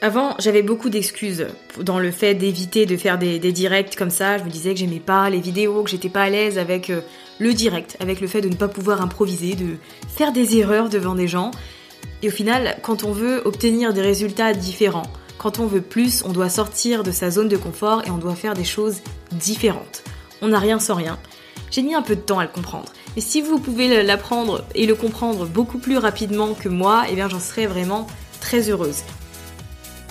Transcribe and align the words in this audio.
Avant, 0.00 0.34
j'avais 0.38 0.62
beaucoup 0.62 0.90
d'excuses 0.90 1.46
dans 1.80 1.98
le 1.98 2.10
fait 2.10 2.34
d'éviter 2.34 2.84
de 2.84 2.96
faire 2.96 3.16
des, 3.18 3.38
directs 3.38 3.96
comme 3.96 4.10
ça. 4.10 4.38
Je 4.38 4.44
me 4.44 4.50
disais 4.50 4.74
que 4.74 4.80
j'aimais 4.80 5.00
pas 5.00 5.30
les 5.30 5.40
vidéos, 5.40 5.82
que 5.82 5.90
j'étais 5.90 6.08
pas 6.08 6.22
à 6.22 6.30
l'aise 6.30 6.58
avec 6.58 6.90
euh, 6.90 7.00
le 7.38 7.54
direct, 7.54 7.96
avec 8.00 8.20
le 8.20 8.26
fait 8.26 8.40
de 8.40 8.48
ne 8.48 8.54
pas 8.54 8.68
pouvoir 8.68 9.00
improviser, 9.00 9.54
de 9.54 9.76
faire 10.08 10.32
des 10.32 10.58
erreurs 10.58 10.88
devant 10.88 11.14
des 11.14 11.28
gens. 11.28 11.52
Et 12.22 12.28
au 12.28 12.30
final, 12.30 12.76
quand 12.82 13.04
on 13.04 13.12
veut 13.12 13.42
obtenir 13.46 13.94
des 13.94 14.02
résultats 14.02 14.52
différents, 14.52 15.10
quand 15.38 15.58
on 15.58 15.66
veut 15.66 15.80
plus, 15.80 16.22
on 16.24 16.32
doit 16.32 16.48
sortir 16.48 17.02
de 17.02 17.10
sa 17.10 17.30
zone 17.30 17.48
de 17.48 17.56
confort 17.56 18.02
et 18.06 18.10
on 18.10 18.18
doit 18.18 18.34
faire 18.34 18.54
des 18.54 18.64
choses 18.64 19.00
différentes. 19.32 20.02
On 20.42 20.48
n'a 20.48 20.58
rien 20.58 20.78
sans 20.78 20.94
rien. 20.94 21.18
J'ai 21.70 21.82
mis 21.82 21.94
un 21.94 22.02
peu 22.02 22.14
de 22.14 22.20
temps 22.20 22.38
à 22.38 22.44
le 22.44 22.50
comprendre. 22.50 22.92
Et 23.16 23.20
si 23.20 23.40
vous 23.40 23.58
pouvez 23.58 24.02
l'apprendre 24.02 24.64
et 24.74 24.86
le 24.86 24.94
comprendre 24.94 25.46
beaucoup 25.46 25.78
plus 25.78 25.98
rapidement 25.98 26.54
que 26.54 26.68
moi, 26.68 27.04
eh 27.10 27.14
bien 27.14 27.28
j'en 27.28 27.40
serais 27.40 27.66
vraiment 27.66 28.06
très 28.40 28.70
heureuse. 28.70 29.02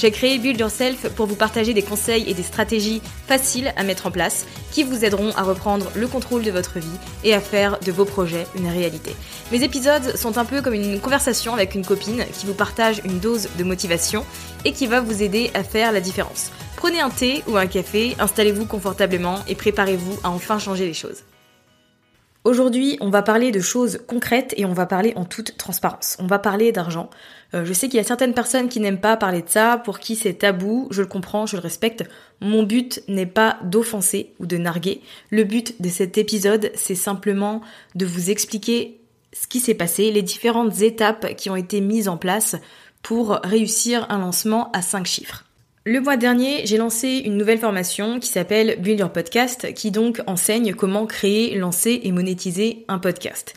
J'ai 0.00 0.10
créé 0.10 0.38
Build 0.38 0.58
Yourself 0.58 1.10
pour 1.10 1.26
vous 1.26 1.36
partager 1.36 1.74
des 1.74 1.82
conseils 1.82 2.24
et 2.26 2.32
des 2.32 2.42
stratégies 2.42 3.02
faciles 3.26 3.74
à 3.76 3.82
mettre 3.82 4.06
en 4.06 4.10
place 4.10 4.46
qui 4.72 4.82
vous 4.82 5.04
aideront 5.04 5.32
à 5.36 5.42
reprendre 5.42 5.92
le 5.94 6.08
contrôle 6.08 6.42
de 6.42 6.50
votre 6.50 6.78
vie 6.78 6.88
et 7.22 7.34
à 7.34 7.40
faire 7.40 7.78
de 7.80 7.92
vos 7.92 8.06
projets 8.06 8.46
une 8.56 8.66
réalité. 8.66 9.14
Mes 9.52 9.62
épisodes 9.62 10.16
sont 10.16 10.38
un 10.38 10.46
peu 10.46 10.62
comme 10.62 10.72
une 10.72 11.00
conversation 11.00 11.52
avec 11.52 11.74
une 11.74 11.84
copine 11.84 12.24
qui 12.32 12.46
vous 12.46 12.54
partage 12.54 13.02
une 13.04 13.18
dose 13.18 13.50
de 13.58 13.62
motivation 13.62 14.24
et 14.64 14.72
qui 14.72 14.86
va 14.86 15.02
vous 15.02 15.22
aider 15.22 15.50
à 15.52 15.62
faire 15.64 15.92
la 15.92 16.00
différence. 16.00 16.50
Prenez 16.76 17.02
un 17.02 17.10
thé 17.10 17.44
ou 17.46 17.58
un 17.58 17.66
café, 17.66 18.16
installez-vous 18.18 18.64
confortablement 18.64 19.40
et 19.48 19.54
préparez-vous 19.54 20.18
à 20.24 20.30
enfin 20.30 20.58
changer 20.58 20.86
les 20.86 20.94
choses. 20.94 21.24
Aujourd'hui, 22.42 22.96
on 23.02 23.10
va 23.10 23.20
parler 23.20 23.50
de 23.50 23.60
choses 23.60 24.00
concrètes 24.08 24.54
et 24.56 24.64
on 24.64 24.72
va 24.72 24.86
parler 24.86 25.12
en 25.14 25.26
toute 25.26 25.58
transparence. 25.58 26.16
On 26.20 26.26
va 26.26 26.38
parler 26.38 26.72
d'argent. 26.72 27.10
Euh, 27.54 27.64
je 27.64 27.72
sais 27.72 27.88
qu'il 27.88 27.96
y 27.96 28.00
a 28.00 28.04
certaines 28.04 28.34
personnes 28.34 28.68
qui 28.68 28.80
n'aiment 28.80 29.00
pas 29.00 29.16
parler 29.16 29.42
de 29.42 29.48
ça, 29.48 29.80
pour 29.84 29.98
qui 29.98 30.16
c'est 30.16 30.34
tabou, 30.34 30.88
je 30.90 31.02
le 31.02 31.08
comprends, 31.08 31.46
je 31.46 31.56
le 31.56 31.62
respecte. 31.62 32.04
Mon 32.40 32.62
but 32.62 33.02
n'est 33.08 33.26
pas 33.26 33.58
d'offenser 33.64 34.32
ou 34.38 34.46
de 34.46 34.56
narguer. 34.56 35.00
Le 35.30 35.44
but 35.44 35.80
de 35.80 35.88
cet 35.88 36.18
épisode, 36.18 36.70
c'est 36.74 36.94
simplement 36.94 37.60
de 37.94 38.06
vous 38.06 38.30
expliquer 38.30 39.00
ce 39.32 39.46
qui 39.46 39.60
s'est 39.60 39.74
passé, 39.74 40.10
les 40.10 40.22
différentes 40.22 40.80
étapes 40.82 41.34
qui 41.36 41.50
ont 41.50 41.56
été 41.56 41.80
mises 41.80 42.08
en 42.08 42.16
place 42.16 42.56
pour 43.02 43.40
réussir 43.44 44.06
un 44.10 44.18
lancement 44.18 44.70
à 44.72 44.82
5 44.82 45.06
chiffres. 45.06 45.44
Le 45.84 46.00
mois 46.00 46.18
dernier, 46.18 46.66
j'ai 46.66 46.76
lancé 46.76 47.22
une 47.24 47.38
nouvelle 47.38 47.58
formation 47.58 48.20
qui 48.20 48.28
s'appelle 48.28 48.76
Build 48.80 48.98
Your 48.98 49.10
Podcast, 49.10 49.72
qui 49.72 49.90
donc 49.90 50.20
enseigne 50.26 50.74
comment 50.74 51.06
créer, 51.06 51.56
lancer 51.56 52.00
et 52.02 52.12
monétiser 52.12 52.84
un 52.88 52.98
podcast. 52.98 53.54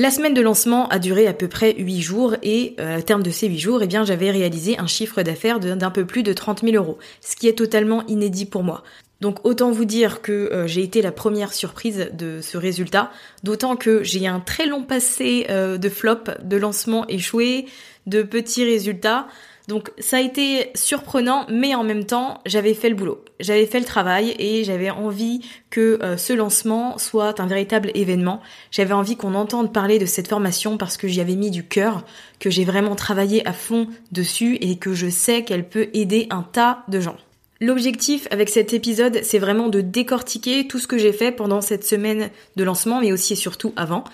La 0.00 0.12
semaine 0.12 0.32
de 0.32 0.40
lancement 0.40 0.86
a 0.90 1.00
duré 1.00 1.26
à 1.26 1.32
peu 1.32 1.48
près 1.48 1.74
8 1.76 2.00
jours 2.02 2.36
et 2.44 2.76
euh, 2.78 2.98
à 2.98 3.02
terme 3.02 3.24
de 3.24 3.32
ces 3.32 3.48
8 3.48 3.58
jours, 3.58 3.82
eh 3.82 3.88
bien, 3.88 4.04
j'avais 4.04 4.30
réalisé 4.30 4.78
un 4.78 4.86
chiffre 4.86 5.22
d'affaires 5.22 5.58
d'un 5.58 5.90
peu 5.90 6.06
plus 6.06 6.22
de 6.22 6.32
30 6.32 6.60
000 6.60 6.76
euros, 6.76 6.98
ce 7.20 7.34
qui 7.34 7.48
est 7.48 7.58
totalement 7.58 8.06
inédit 8.06 8.46
pour 8.46 8.62
moi. 8.62 8.84
Donc 9.20 9.44
autant 9.44 9.72
vous 9.72 9.84
dire 9.84 10.22
que 10.22 10.32
euh, 10.32 10.68
j'ai 10.68 10.84
été 10.84 11.02
la 11.02 11.10
première 11.10 11.52
surprise 11.52 12.10
de 12.12 12.38
ce 12.40 12.56
résultat, 12.56 13.10
d'autant 13.42 13.74
que 13.74 14.04
j'ai 14.04 14.28
un 14.28 14.38
très 14.38 14.66
long 14.66 14.84
passé 14.84 15.46
euh, 15.50 15.78
de 15.78 15.88
flop, 15.88 16.30
de 16.44 16.56
lancement 16.56 17.04
échoué, 17.08 17.66
de 18.06 18.22
petits 18.22 18.64
résultats. 18.64 19.26
Donc 19.68 19.92
ça 19.98 20.16
a 20.16 20.20
été 20.20 20.70
surprenant, 20.74 21.44
mais 21.50 21.74
en 21.74 21.84
même 21.84 22.04
temps, 22.04 22.40
j'avais 22.46 22.72
fait 22.72 22.88
le 22.88 22.94
boulot. 22.94 23.22
J'avais 23.38 23.66
fait 23.66 23.78
le 23.78 23.84
travail 23.84 24.34
et 24.38 24.64
j'avais 24.64 24.88
envie 24.88 25.42
que 25.68 26.02
euh, 26.02 26.16
ce 26.16 26.32
lancement 26.32 26.96
soit 26.96 27.38
un 27.38 27.46
véritable 27.46 27.90
événement. 27.94 28.40
J'avais 28.70 28.94
envie 28.94 29.16
qu'on 29.16 29.34
entende 29.34 29.70
parler 29.70 29.98
de 29.98 30.06
cette 30.06 30.26
formation 30.26 30.78
parce 30.78 30.96
que 30.96 31.06
j'y 31.06 31.20
avais 31.20 31.36
mis 31.36 31.50
du 31.50 31.64
cœur, 31.64 32.06
que 32.40 32.48
j'ai 32.48 32.64
vraiment 32.64 32.96
travaillé 32.96 33.46
à 33.46 33.52
fond 33.52 33.88
dessus 34.10 34.56
et 34.62 34.78
que 34.78 34.94
je 34.94 35.10
sais 35.10 35.44
qu'elle 35.44 35.68
peut 35.68 35.90
aider 35.92 36.28
un 36.30 36.42
tas 36.42 36.82
de 36.88 36.98
gens. 36.98 37.18
L'objectif 37.60 38.26
avec 38.30 38.48
cet 38.48 38.72
épisode, 38.72 39.20
c'est 39.22 39.38
vraiment 39.38 39.68
de 39.68 39.82
décortiquer 39.82 40.66
tout 40.66 40.78
ce 40.78 40.86
que 40.86 40.96
j'ai 40.96 41.12
fait 41.12 41.32
pendant 41.32 41.60
cette 41.60 41.84
semaine 41.84 42.30
de 42.56 42.64
lancement, 42.64 43.00
mais 43.02 43.12
aussi 43.12 43.34
et 43.34 43.36
surtout 43.36 43.74
avant. 43.76 44.04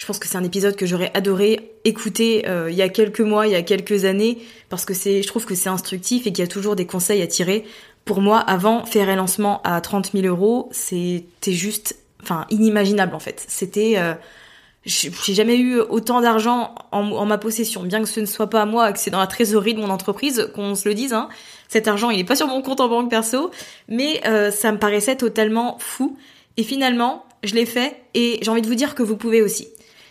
Je 0.00 0.06
pense 0.06 0.18
que 0.18 0.26
c'est 0.26 0.38
un 0.38 0.44
épisode 0.44 0.76
que 0.76 0.86
j'aurais 0.86 1.10
adoré 1.12 1.74
écouter 1.84 2.48
euh, 2.48 2.70
il 2.70 2.76
y 2.76 2.80
a 2.80 2.88
quelques 2.88 3.20
mois, 3.20 3.46
il 3.46 3.52
y 3.52 3.54
a 3.54 3.60
quelques 3.60 4.06
années, 4.06 4.38
parce 4.70 4.86
que 4.86 4.94
c'est, 4.94 5.22
je 5.22 5.28
trouve 5.28 5.44
que 5.44 5.54
c'est 5.54 5.68
instructif 5.68 6.26
et 6.26 6.32
qu'il 6.32 6.42
y 6.42 6.48
a 6.48 6.50
toujours 6.50 6.74
des 6.74 6.86
conseils 6.86 7.20
à 7.20 7.26
tirer. 7.26 7.66
Pour 8.06 8.22
moi, 8.22 8.38
avant, 8.38 8.86
faire 8.86 9.10
un 9.10 9.16
lancement 9.16 9.60
à 9.62 9.78
30 9.82 10.12
000 10.12 10.24
euros, 10.24 10.70
c'était 10.72 11.52
juste, 11.52 11.96
enfin, 12.22 12.46
inimaginable 12.48 13.14
en 13.14 13.18
fait. 13.18 13.44
C'était, 13.46 13.98
euh, 13.98 14.14
j'ai 14.86 15.34
jamais 15.34 15.58
eu 15.58 15.78
autant 15.80 16.22
d'argent 16.22 16.74
en, 16.92 17.26
ma 17.26 17.36
possession, 17.36 17.82
bien 17.82 18.02
que 18.02 18.08
ce 18.08 18.20
ne 18.20 18.26
soit 18.26 18.48
pas 18.48 18.62
à 18.62 18.66
moi, 18.66 18.94
que 18.94 18.98
c'est 18.98 19.10
dans 19.10 19.20
la 19.20 19.26
trésorerie 19.26 19.74
de 19.74 19.80
mon 19.80 19.90
entreprise, 19.90 20.48
qu'on 20.54 20.74
se 20.76 20.88
le 20.88 20.94
dise. 20.94 21.12
Hein. 21.12 21.28
Cet 21.68 21.88
argent, 21.88 22.08
il 22.08 22.18
est 22.18 22.24
pas 22.24 22.36
sur 22.36 22.46
mon 22.46 22.62
compte 22.62 22.80
en 22.80 22.88
banque 22.88 23.10
perso, 23.10 23.50
mais 23.88 24.22
euh, 24.26 24.50
ça 24.50 24.72
me 24.72 24.78
paraissait 24.78 25.16
totalement 25.16 25.76
fou. 25.78 26.16
Et 26.56 26.62
finalement, 26.62 27.26
je 27.44 27.54
l'ai 27.54 27.66
fait 27.66 28.00
et 28.14 28.38
j'ai 28.40 28.50
envie 28.50 28.62
de 28.62 28.66
vous 28.66 28.74
dire 28.74 28.94
que 28.94 29.02
vous 29.02 29.18
pouvez 29.18 29.42
aussi. 29.42 29.68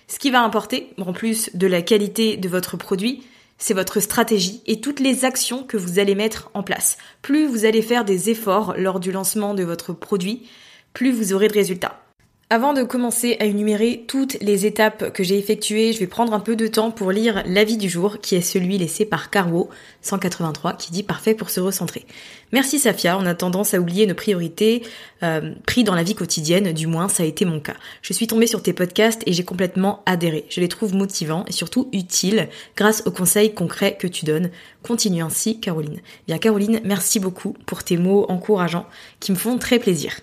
Ce 0.09 0.17
qui 0.17 0.31
va 0.31 0.41
importer, 0.41 0.89
en 0.99 1.13
plus 1.13 1.51
de 1.53 1.67
la 1.67 1.83
qualité 1.83 2.35
de 2.35 2.49
votre 2.49 2.77
produit, 2.77 3.23
c'est 3.59 3.75
votre 3.75 3.99
stratégie 3.99 4.63
et 4.65 4.81
toutes 4.81 4.99
les 4.99 5.23
actions 5.23 5.63
que 5.63 5.77
vous 5.77 5.99
allez 5.99 6.15
mettre 6.15 6.49
en 6.55 6.63
place. 6.63 6.97
Plus 7.21 7.45
vous 7.45 7.63
allez 7.63 7.83
faire 7.83 8.05
des 8.05 8.31
efforts 8.31 8.73
lors 8.75 8.99
du 8.99 9.11
lancement 9.11 9.53
de 9.53 9.63
votre 9.63 9.93
produit, 9.93 10.47
plus 10.93 11.11
vous 11.11 11.33
aurez 11.33 11.47
de 11.47 11.53
résultats. 11.53 12.01
Avant 12.51 12.73
de 12.73 12.81
commencer 12.81 13.37
à 13.39 13.45
énumérer 13.45 14.05
toutes 14.07 14.35
les 14.41 14.65
étapes 14.65 15.13
que 15.13 15.23
j'ai 15.23 15.37
effectuées, 15.37 15.93
je 15.93 15.99
vais 15.99 16.07
prendre 16.07 16.33
un 16.33 16.39
peu 16.39 16.55
de 16.55 16.65
temps 16.65 16.89
pour 16.89 17.11
lire 17.11 17.43
l'avis 17.45 17.77
du 17.77 17.87
jour, 17.87 18.17
qui 18.21 18.33
est 18.33 18.41
celui 18.41 18.79
laissé 18.79 19.05
par 19.05 19.29
Caro 19.29 19.69
183, 20.01 20.73
qui 20.73 20.91
dit 20.91 21.03
parfait 21.03 21.35
pour 21.35 21.51
se 21.51 21.59
recentrer. 21.59 22.07
Merci 22.51 22.79
Safia, 22.79 23.19
on 23.19 23.27
a 23.27 23.35
tendance 23.35 23.75
à 23.75 23.79
oublier 23.79 24.07
nos 24.07 24.15
priorités, 24.15 24.81
euh, 25.21 25.53
pris 25.67 25.83
dans 25.83 25.93
la 25.93 26.01
vie 26.01 26.15
quotidienne, 26.15 26.73
du 26.73 26.87
moins 26.87 27.07
ça 27.07 27.21
a 27.21 27.27
été 27.27 27.45
mon 27.45 27.59
cas. 27.59 27.75
Je 28.01 28.13
suis 28.13 28.25
tombée 28.25 28.47
sur 28.47 28.63
tes 28.63 28.73
podcasts 28.73 29.21
et 29.27 29.33
j'ai 29.33 29.45
complètement 29.45 30.01
adhéré. 30.07 30.47
Je 30.49 30.59
les 30.59 30.69
trouve 30.69 30.95
motivants 30.95 31.45
et 31.47 31.51
surtout 31.51 31.87
utiles 31.93 32.49
grâce 32.75 33.03
aux 33.05 33.11
conseils 33.11 33.53
concrets 33.53 33.95
que 33.95 34.07
tu 34.07 34.25
donnes. 34.25 34.49
Continue 34.81 35.21
ainsi 35.21 35.59
Caroline. 35.59 35.99
Bien 36.25 36.39
Caroline, 36.39 36.81
merci 36.83 37.19
beaucoup 37.19 37.55
pour 37.67 37.83
tes 37.83 37.97
mots 37.97 38.25
encourageants 38.27 38.87
qui 39.19 39.31
me 39.31 39.37
font 39.37 39.59
très 39.59 39.77
plaisir. 39.77 40.15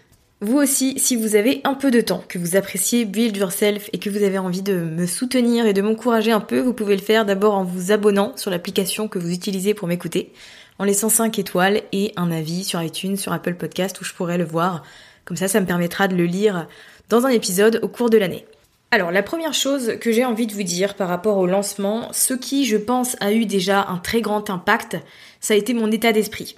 Vous 0.43 0.59
aussi, 0.59 0.99
si 0.99 1.17
vous 1.17 1.35
avez 1.35 1.63
un 1.65 1.73
peu 1.73 1.91
de 1.91 2.03
temps, 2.03 2.23
que 2.29 2.39
vous 2.39 2.57
appréciez 2.57 3.07
Build 3.07 3.35
Yourself 3.35 3.89
et 3.95 3.99
que 3.99 4.11
vous 4.11 4.23
avez 4.23 4.37
envie 4.37 4.61
de 4.61 4.75
me 4.75 5.07
soutenir 5.07 5.65
et 5.65 5.73
de 5.73 5.81
m'encourager 5.81 6.31
un 6.31 6.41
peu, 6.41 6.61
vous 6.61 6.75
pouvez 6.75 6.95
le 6.95 7.01
faire 7.01 7.25
d'abord 7.25 7.55
en 7.55 7.65
vous 7.65 7.91
abonnant 7.91 8.37
sur 8.37 8.51
l'application 8.51 9.09
que 9.09 9.19
vous 9.19 9.33
utilisez 9.33 9.73
pour 9.73 9.89
m'écouter, 9.89 10.35
en 10.79 10.85
laissant 10.85 11.09
5 11.09 11.39
étoiles 11.39 11.81
et 11.93 12.13
un 12.17 12.31
avis 12.31 12.65
sur 12.65 12.83
iTunes, 12.83 13.17
sur 13.17 13.33
Apple 13.33 13.55
Podcast 13.55 13.99
où 13.99 14.05
je 14.05 14.13
pourrais 14.13 14.37
le 14.37 14.45
voir. 14.45 14.83
Comme 15.25 15.39
ça, 15.39 15.49
ça 15.49 15.59
me 15.59 15.67
permettra 15.67 16.07
de 16.07 16.15
le 16.15 16.27
lire 16.27 16.69
dans 17.09 17.25
un 17.25 17.31
épisode 17.31 17.81
au 17.83 17.89
cours 17.89 18.11
de 18.11 18.19
l'année. 18.19 18.45
Alors 18.91 19.13
la 19.13 19.23
première 19.23 19.55
chose 19.55 19.95
que 20.03 20.13
j'ai 20.13 20.27
envie 20.27 20.47
de 20.47 20.53
vous 20.53 20.63
dire 20.63 20.97
par 20.97 21.09
rapport 21.09 21.39
au 21.39 21.47
lancement, 21.47 22.13
ce 22.13 22.35
qui 22.35 22.67
je 22.67 22.77
pense 22.77 23.17
a 23.21 23.33
eu 23.33 23.47
déjà 23.47 23.87
un 23.89 23.97
très 23.97 24.21
grand 24.21 24.51
impact, 24.51 24.99
ça 25.41 25.55
a 25.55 25.57
été 25.57 25.73
mon 25.73 25.91
état 25.91 26.13
d'esprit. 26.13 26.57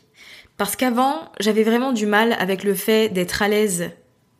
Parce 0.58 0.75
qu'avant, 0.75 1.31
j'avais 1.38 1.62
vraiment 1.62 1.93
du 1.93 2.05
mal 2.05 2.37
avec 2.38 2.64
le 2.64 2.75
fait 2.75 3.08
d'être 3.08 3.43
à 3.43 3.49
l'aise 3.49 3.90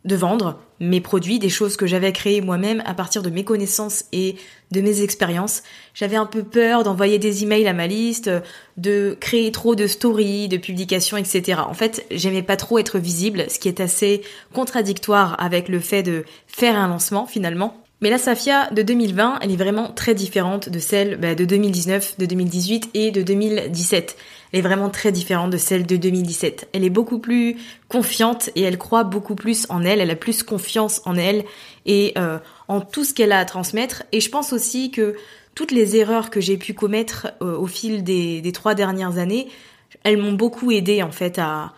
de 0.05 0.15
vendre 0.15 0.59
mes 0.81 1.01
produits, 1.01 1.39
des 1.39 1.49
choses 1.49 1.77
que 1.77 1.87
j'avais 1.87 2.11
créées 2.11 2.41
moi-même 2.41 2.83
à 2.85 2.93
partir 2.93 3.21
de 3.21 3.29
mes 3.29 3.43
connaissances 3.43 4.05
et 4.11 4.35
de 4.71 4.81
mes 4.81 5.01
expériences. 5.01 5.63
J'avais 5.93 6.15
un 6.17 6.25
peu 6.25 6.43
peur 6.43 6.83
d'envoyer 6.83 7.19
des 7.19 7.43
emails 7.43 7.67
à 7.67 7.73
ma 7.73 7.87
liste, 7.87 8.29
de 8.77 9.17
créer 9.19 9.51
trop 9.51 9.75
de 9.75 9.87
stories, 9.87 10.49
de 10.49 10.57
publications, 10.57 11.17
etc. 11.17 11.61
En 11.65 11.73
fait, 11.73 12.05
j'aimais 12.11 12.43
pas 12.43 12.57
trop 12.57 12.79
être 12.79 12.99
visible, 12.99 13.45
ce 13.49 13.59
qui 13.59 13.67
est 13.67 13.79
assez 13.79 14.21
contradictoire 14.53 15.41
avec 15.41 15.69
le 15.69 15.79
fait 15.79 16.03
de 16.03 16.25
faire 16.47 16.77
un 16.77 16.87
lancement 16.87 17.27
finalement. 17.27 17.81
Mais 18.01 18.09
la 18.09 18.17
Safia 18.17 18.69
de 18.71 18.81
2020, 18.81 19.39
elle 19.41 19.51
est 19.51 19.57
vraiment 19.57 19.91
très 19.91 20.15
différente 20.15 20.69
de 20.69 20.79
celle 20.79 21.17
bah, 21.17 21.35
de 21.35 21.43
2019, 21.43 22.17
de 22.17 22.25
2018 22.25 22.91
et 22.93 23.11
de 23.11 23.21
2017 23.21 24.15
elle 24.51 24.59
est 24.59 24.63
vraiment 24.63 24.89
très 24.89 25.11
différente 25.11 25.51
de 25.51 25.57
celle 25.57 25.85
de 25.85 25.95
2017. 25.95 26.69
Elle 26.73 26.83
est 26.83 26.89
beaucoup 26.89 27.19
plus 27.19 27.57
confiante 27.87 28.49
et 28.55 28.61
elle 28.61 28.77
croit 28.77 29.03
beaucoup 29.03 29.35
plus 29.35 29.65
en 29.69 29.83
elle, 29.83 30.01
elle 30.01 30.11
a 30.11 30.15
plus 30.15 30.43
confiance 30.43 31.01
en 31.05 31.15
elle 31.15 31.45
et 31.85 32.13
euh, 32.17 32.39
en 32.67 32.81
tout 32.81 33.03
ce 33.03 33.13
qu'elle 33.13 33.31
a 33.31 33.39
à 33.39 33.45
transmettre. 33.45 34.03
Et 34.11 34.21
je 34.21 34.29
pense 34.29 34.53
aussi 34.53 34.91
que 34.91 35.15
toutes 35.55 35.71
les 35.71 35.95
erreurs 35.95 36.29
que 36.29 36.41
j'ai 36.41 36.57
pu 36.57 36.73
commettre 36.73 37.27
euh, 37.41 37.57
au 37.57 37.67
fil 37.67 38.03
des, 38.03 38.51
trois 38.53 38.75
dernières 38.75 39.17
années, 39.17 39.47
elles 40.03 40.17
m'ont 40.17 40.33
beaucoup 40.33 40.71
aidé 40.71 41.03
en 41.03 41.11
fait 41.11 41.39
à 41.39 41.73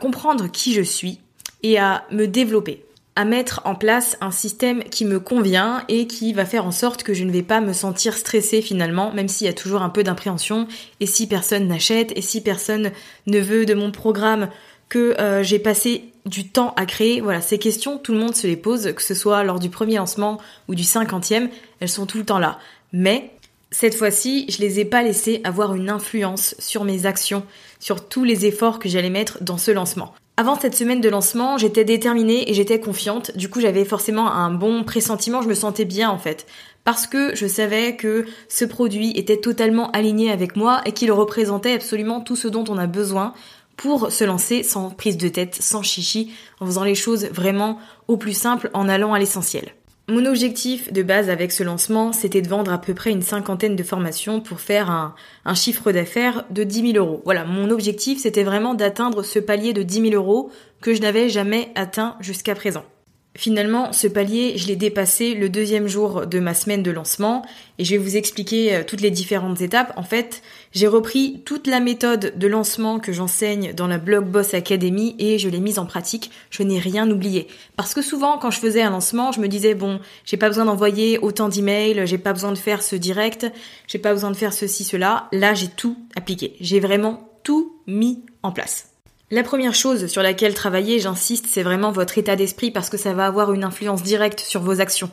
comprendre 0.00 0.50
qui 0.50 0.72
je 0.72 0.80
suis 0.80 1.20
et 1.62 1.78
à 1.78 2.04
me 2.10 2.26
développer 2.26 2.82
à 3.14 3.24
mettre 3.24 3.60
en 3.64 3.74
place 3.74 4.16
un 4.20 4.30
système 4.30 4.84
qui 4.84 5.04
me 5.04 5.20
convient 5.20 5.84
et 5.88 6.06
qui 6.06 6.32
va 6.32 6.46
faire 6.46 6.66
en 6.66 6.70
sorte 6.70 7.02
que 7.02 7.12
je 7.12 7.24
ne 7.24 7.30
vais 7.30 7.42
pas 7.42 7.60
me 7.60 7.72
sentir 7.72 8.16
stressée 8.16 8.62
finalement, 8.62 9.12
même 9.12 9.28
s'il 9.28 9.46
y 9.46 9.50
a 9.50 9.54
toujours 9.54 9.82
un 9.82 9.90
peu 9.90 10.02
d'impréhension. 10.02 10.66
Et 11.00 11.06
si 11.06 11.26
personne 11.26 11.68
n'achète, 11.68 12.12
et 12.16 12.22
si 12.22 12.40
personne 12.40 12.90
ne 13.26 13.38
veut 13.38 13.66
de 13.66 13.74
mon 13.74 13.90
programme 13.90 14.48
que 14.88 15.20
euh, 15.20 15.42
j'ai 15.42 15.58
passé 15.58 16.04
du 16.24 16.48
temps 16.48 16.72
à 16.76 16.86
créer, 16.86 17.20
voilà, 17.20 17.40
ces 17.40 17.58
questions, 17.58 17.98
tout 17.98 18.12
le 18.12 18.18
monde 18.18 18.34
se 18.34 18.46
les 18.46 18.56
pose, 18.56 18.92
que 18.94 19.02
ce 19.02 19.14
soit 19.14 19.44
lors 19.44 19.58
du 19.58 19.68
premier 19.68 19.96
lancement 19.96 20.40
ou 20.68 20.74
du 20.74 20.84
cinquantième, 20.84 21.50
elles 21.80 21.88
sont 21.88 22.06
tout 22.06 22.18
le 22.18 22.24
temps 22.24 22.38
là. 22.38 22.58
Mais 22.92 23.30
cette 23.70 23.94
fois-ci, 23.94 24.46
je 24.48 24.58
les 24.58 24.80
ai 24.80 24.84
pas 24.84 25.02
laissées 25.02 25.40
avoir 25.44 25.74
une 25.74 25.90
influence 25.90 26.54
sur 26.58 26.84
mes 26.84 27.06
actions, 27.06 27.44
sur 27.80 28.06
tous 28.08 28.24
les 28.24 28.46
efforts 28.46 28.78
que 28.78 28.88
j'allais 28.88 29.10
mettre 29.10 29.42
dans 29.42 29.58
ce 29.58 29.70
lancement. 29.70 30.14
Avant 30.38 30.58
cette 30.58 30.74
semaine 30.74 31.02
de 31.02 31.10
lancement, 31.10 31.58
j'étais 31.58 31.84
déterminée 31.84 32.50
et 32.50 32.54
j'étais 32.54 32.80
confiante. 32.80 33.36
Du 33.36 33.50
coup, 33.50 33.60
j'avais 33.60 33.84
forcément 33.84 34.32
un 34.32 34.50
bon 34.50 34.82
pressentiment, 34.82 35.42
je 35.42 35.48
me 35.48 35.54
sentais 35.54 35.84
bien 35.84 36.08
en 36.08 36.16
fait. 36.16 36.46
Parce 36.84 37.06
que 37.06 37.34
je 37.36 37.46
savais 37.46 37.96
que 37.96 38.24
ce 38.48 38.64
produit 38.64 39.10
était 39.10 39.36
totalement 39.36 39.90
aligné 39.90 40.30
avec 40.30 40.56
moi 40.56 40.80
et 40.86 40.92
qu'il 40.92 41.12
représentait 41.12 41.74
absolument 41.74 42.22
tout 42.22 42.34
ce 42.34 42.48
dont 42.48 42.64
on 42.68 42.78
a 42.78 42.86
besoin 42.86 43.34
pour 43.76 44.10
se 44.10 44.24
lancer 44.24 44.62
sans 44.62 44.90
prise 44.90 45.18
de 45.18 45.28
tête, 45.28 45.56
sans 45.60 45.82
chichi, 45.82 46.32
en 46.60 46.66
faisant 46.66 46.84
les 46.84 46.94
choses 46.94 47.26
vraiment 47.26 47.78
au 48.08 48.16
plus 48.16 48.36
simple, 48.36 48.70
en 48.72 48.88
allant 48.88 49.12
à 49.12 49.18
l'essentiel. 49.18 49.74
Mon 50.12 50.26
objectif 50.26 50.92
de 50.92 51.02
base 51.02 51.30
avec 51.30 51.52
ce 51.52 51.62
lancement, 51.62 52.12
c'était 52.12 52.42
de 52.42 52.48
vendre 52.48 52.70
à 52.70 52.76
peu 52.76 52.92
près 52.92 53.10
une 53.10 53.22
cinquantaine 53.22 53.76
de 53.76 53.82
formations 53.82 54.42
pour 54.42 54.60
faire 54.60 54.90
un, 54.90 55.54
chiffre 55.54 55.90
d'affaires 55.90 56.44
de 56.50 56.64
10 56.64 56.92
000 56.92 57.02
euros. 57.02 57.22
Voilà, 57.24 57.46
mon 57.46 57.70
objectif, 57.70 58.18
c'était 58.20 58.42
vraiment 58.42 58.74
d'atteindre 58.74 59.22
ce 59.22 59.38
palier 59.38 59.72
de 59.72 59.82
10 59.82 60.10
000 60.10 60.14
euros 60.14 60.50
que 60.82 60.92
je 60.92 61.00
n'avais 61.00 61.30
jamais 61.30 61.70
atteint 61.76 62.16
jusqu'à 62.20 62.54
présent. 62.54 62.84
Finalement, 63.34 63.94
ce 63.94 64.06
palier, 64.06 64.58
je 64.58 64.66
l'ai 64.66 64.76
dépassé 64.76 65.32
le 65.32 65.48
deuxième 65.48 65.88
jour 65.88 66.26
de 66.26 66.38
ma 66.38 66.52
semaine 66.52 66.82
de 66.82 66.90
lancement 66.90 67.42
et 67.78 67.84
je 67.84 67.92
vais 67.92 67.98
vous 67.98 68.16
expliquer 68.18 68.74
euh, 68.74 68.82
toutes 68.86 69.00
les 69.00 69.10
différentes 69.10 69.62
étapes. 69.62 69.94
En 69.96 70.02
fait, 70.02 70.42
j'ai 70.72 70.86
repris 70.86 71.40
toute 71.46 71.66
la 71.66 71.80
méthode 71.80 72.34
de 72.36 72.46
lancement 72.46 72.98
que 72.98 73.10
j'enseigne 73.10 73.72
dans 73.72 73.86
la 73.86 73.96
Blog 73.96 74.26
Boss 74.26 74.52
Academy 74.52 75.16
et 75.18 75.38
je 75.38 75.48
l'ai 75.48 75.60
mise 75.60 75.78
en 75.78 75.86
pratique. 75.86 76.30
Je 76.50 76.62
n'ai 76.62 76.78
rien 76.78 77.10
oublié. 77.10 77.48
Parce 77.76 77.94
que 77.94 78.02
souvent, 78.02 78.36
quand 78.36 78.50
je 78.50 78.60
faisais 78.60 78.82
un 78.82 78.90
lancement, 78.90 79.32
je 79.32 79.40
me 79.40 79.48
disais, 79.48 79.74
bon, 79.74 79.98
j'ai 80.26 80.36
pas 80.36 80.48
besoin 80.48 80.66
d'envoyer 80.66 81.18
autant 81.18 81.48
d'emails, 81.48 82.06
j'ai 82.06 82.18
pas 82.18 82.34
besoin 82.34 82.52
de 82.52 82.58
faire 82.58 82.82
ce 82.82 82.96
direct, 82.96 83.46
j'ai 83.86 83.98
pas 83.98 84.12
besoin 84.12 84.30
de 84.30 84.36
faire 84.36 84.52
ceci, 84.52 84.84
cela. 84.84 85.28
Là, 85.32 85.54
j'ai 85.54 85.68
tout 85.68 85.96
appliqué. 86.16 86.54
J'ai 86.60 86.80
vraiment 86.80 87.30
tout 87.44 87.80
mis 87.86 88.26
en 88.42 88.52
place. 88.52 88.91
La 89.32 89.42
première 89.42 89.74
chose 89.74 90.08
sur 90.08 90.22
laquelle 90.22 90.52
travailler, 90.52 91.00
j'insiste, 91.00 91.46
c'est 91.48 91.62
vraiment 91.62 91.90
votre 91.90 92.18
état 92.18 92.36
d'esprit 92.36 92.70
parce 92.70 92.90
que 92.90 92.98
ça 92.98 93.14
va 93.14 93.24
avoir 93.24 93.54
une 93.54 93.64
influence 93.64 94.02
directe 94.02 94.40
sur 94.40 94.60
vos 94.60 94.78
actions. 94.82 95.08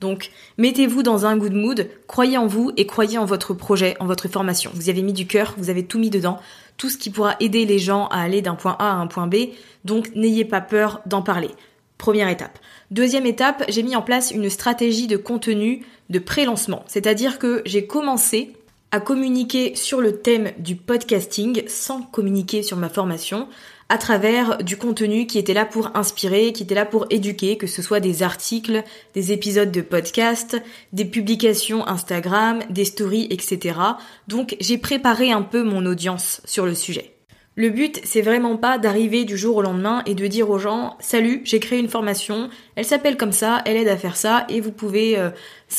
Donc, 0.00 0.30
mettez-vous 0.58 1.02
dans 1.02 1.26
un 1.26 1.36
good 1.36 1.54
mood, 1.54 1.90
croyez 2.06 2.38
en 2.38 2.46
vous 2.46 2.70
et 2.76 2.86
croyez 2.86 3.18
en 3.18 3.24
votre 3.24 3.52
projet, 3.52 3.96
en 3.98 4.06
votre 4.06 4.28
formation. 4.28 4.70
Vous 4.74 4.90
avez 4.90 5.02
mis 5.02 5.12
du 5.12 5.26
cœur, 5.26 5.56
vous 5.58 5.70
avez 5.70 5.84
tout 5.84 5.98
mis 5.98 6.08
dedans, 6.08 6.38
tout 6.76 6.88
ce 6.88 6.96
qui 6.96 7.10
pourra 7.10 7.34
aider 7.40 7.66
les 7.66 7.80
gens 7.80 8.06
à 8.12 8.20
aller 8.20 8.42
d'un 8.42 8.54
point 8.54 8.76
A 8.78 8.92
à 8.92 8.94
un 8.94 9.08
point 9.08 9.26
B. 9.26 9.48
Donc, 9.84 10.14
n'ayez 10.14 10.44
pas 10.44 10.60
peur 10.60 11.00
d'en 11.06 11.22
parler. 11.22 11.50
Première 11.98 12.28
étape. 12.28 12.60
Deuxième 12.92 13.26
étape, 13.26 13.64
j'ai 13.68 13.82
mis 13.82 13.96
en 13.96 14.02
place 14.02 14.30
une 14.30 14.50
stratégie 14.50 15.08
de 15.08 15.16
contenu 15.16 15.84
de 16.10 16.20
pré-lancement. 16.20 16.84
C'est-à-dire 16.86 17.40
que 17.40 17.60
j'ai 17.66 17.88
commencé 17.88 18.52
à 18.94 19.00
communiquer 19.00 19.74
sur 19.74 20.00
le 20.00 20.20
thème 20.20 20.52
du 20.58 20.76
podcasting 20.76 21.64
sans 21.66 22.00
communiquer 22.00 22.62
sur 22.62 22.76
ma 22.76 22.88
formation 22.88 23.48
à 23.88 23.98
travers 23.98 24.58
du 24.58 24.76
contenu 24.76 25.26
qui 25.26 25.36
était 25.36 25.52
là 25.52 25.64
pour 25.64 25.96
inspirer, 25.96 26.52
qui 26.52 26.62
était 26.62 26.76
là 26.76 26.86
pour 26.86 27.06
éduquer, 27.10 27.56
que 27.56 27.66
ce 27.66 27.82
soit 27.82 27.98
des 27.98 28.22
articles, 28.22 28.84
des 29.14 29.32
épisodes 29.32 29.72
de 29.72 29.80
podcast, 29.80 30.62
des 30.92 31.04
publications 31.04 31.84
Instagram, 31.88 32.60
des 32.70 32.84
stories, 32.84 33.26
etc. 33.30 33.80
Donc 34.28 34.56
j'ai 34.60 34.78
préparé 34.78 35.32
un 35.32 35.42
peu 35.42 35.64
mon 35.64 35.86
audience 35.86 36.40
sur 36.44 36.64
le 36.64 36.76
sujet. 36.76 37.13
Le 37.56 37.70
but, 37.70 38.00
c'est 38.02 38.20
vraiment 38.20 38.56
pas 38.56 38.78
d'arriver 38.78 39.24
du 39.24 39.38
jour 39.38 39.56
au 39.56 39.62
lendemain 39.62 40.02
et 40.06 40.16
de 40.16 40.26
dire 40.26 40.50
aux 40.50 40.58
gens 40.58 40.96
"Salut, 40.98 41.40
j'ai 41.44 41.60
créé 41.60 41.78
une 41.78 41.88
formation, 41.88 42.50
elle 42.74 42.84
s'appelle 42.84 43.16
comme 43.16 43.30
ça, 43.30 43.62
elle 43.64 43.76
aide 43.76 43.86
à 43.86 43.96
faire 43.96 44.16
ça 44.16 44.44
et 44.48 44.60
vous 44.60 44.72
pouvez 44.72 45.16
euh, 45.16 45.30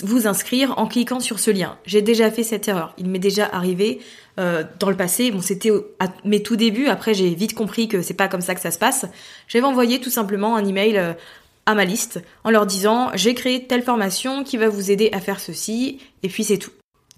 vous 0.02 0.26
inscrire 0.26 0.78
en 0.78 0.88
cliquant 0.88 1.20
sur 1.20 1.38
ce 1.38 1.52
lien." 1.52 1.78
J'ai 1.86 2.02
déjà 2.02 2.32
fait 2.32 2.44
cette 2.44 2.70
erreur. 2.70 2.94
Il 2.98 3.10
m'est 3.10 3.20
déjà 3.20 3.50
arrivé 3.52 4.00
euh, 4.40 4.64
dans 4.80 4.90
le 4.90 4.96
passé. 4.96 5.32
Bon, 5.32 5.42
c'était 5.42 5.72
à 6.00 6.08
mes 6.24 6.42
tout 6.42 6.56
débuts. 6.56 6.88
Après, 6.88 7.14
j'ai 7.14 7.36
vite 7.36 7.54
compris 7.54 7.90
que 7.90 8.02
c'est 8.02 8.14
pas 8.14 8.30
comme 8.30 8.40
ça 8.40 8.56
que 8.56 8.62
ça 8.62 8.72
se 8.72 8.80
passe. 8.80 9.06
J'avais 9.50 9.66
envoyé 9.66 10.00
tout 10.00 10.10
simplement 10.10 10.56
un 10.56 10.66
email 10.66 10.98
euh, 10.98 11.12
à 11.66 11.76
ma 11.76 11.84
liste 11.84 12.24
en 12.46 12.52
leur 12.52 12.66
disant 12.66 13.12
"J'ai 13.16 13.34
créé 13.34 13.68
telle 13.68 13.84
formation 13.84 14.46
qui 14.46 14.56
va 14.56 14.70
vous 14.70 14.92
aider 14.92 15.10
à 15.12 15.20
faire 15.20 15.42
ceci" 15.42 16.00
et 16.24 16.30
puis 16.30 16.46
c'est 16.46 16.58
tout. 16.58 16.72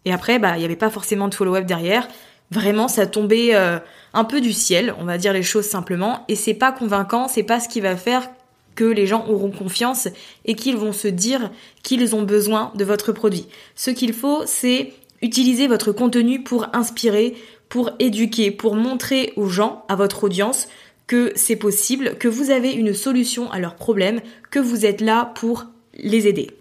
Et 0.06 0.14
après, 0.14 0.40
bah, 0.40 0.54
il 0.56 0.60
n'y 0.60 0.66
avait 0.66 0.76
pas 0.76 0.90
forcément 0.90 1.28
de 1.28 1.36
follow-up 1.36 1.66
derrière. 1.66 2.08
Vraiment, 2.52 2.88
ça 2.88 3.06
tombait 3.06 3.56
euh, 3.56 3.80
un 4.14 4.24
peu 4.24 4.40
du 4.40 4.54
ciel, 4.54 4.94
on 5.00 5.06
va 5.06 5.18
dire 5.18 5.34
les 5.34 5.44
choses 5.44 5.66
simplement, 5.66 6.24
et 6.28 6.36
c'est 6.36 6.54
pas 6.54 6.72
convaincant, 6.72 7.28
c'est 7.28 7.44
pas 7.44 7.60
ce 7.60 7.68
qui 7.68 7.82
va 7.82 7.96
faire 7.96 8.30
que 8.76 8.86
les 8.86 9.08
gens 9.08 9.26
auront 9.28 9.52
confiance 9.52 10.08
et 10.46 10.54
qu'ils 10.54 10.78
vont 10.78 10.94
se 10.94 11.08
dire 11.08 11.52
qu'ils 11.84 12.16
ont 12.16 12.22
besoin 12.22 12.72
de 12.76 12.86
votre 12.86 13.12
produit. 13.12 13.48
Ce 13.76 13.90
qu'il 13.90 14.14
faut, 14.14 14.44
c'est 14.46 14.94
utiliser 15.22 15.68
votre 15.68 15.92
contenu 15.92 16.44
pour 16.44 16.68
inspirer, 16.74 17.36
pour 17.70 17.92
éduquer, 18.00 18.52
pour 18.52 18.76
montrer 18.76 19.34
aux 19.36 19.50
gens, 19.50 19.84
à 19.90 19.96
votre 19.96 20.24
audience, 20.24 20.68
que 21.08 21.32
c'est 21.36 21.56
possible, 21.56 22.18
que 22.18 22.28
vous 22.28 22.52
avez 22.52 22.72
une 22.72 22.94
solution 22.94 23.52
à 23.52 23.60
leurs 23.60 23.76
problèmes, 23.76 24.22
que 24.52 24.60
vous 24.60 24.86
êtes 24.86 25.02
là 25.02 25.32
pour 25.36 25.66
les 25.96 26.28
aider. 26.28 26.52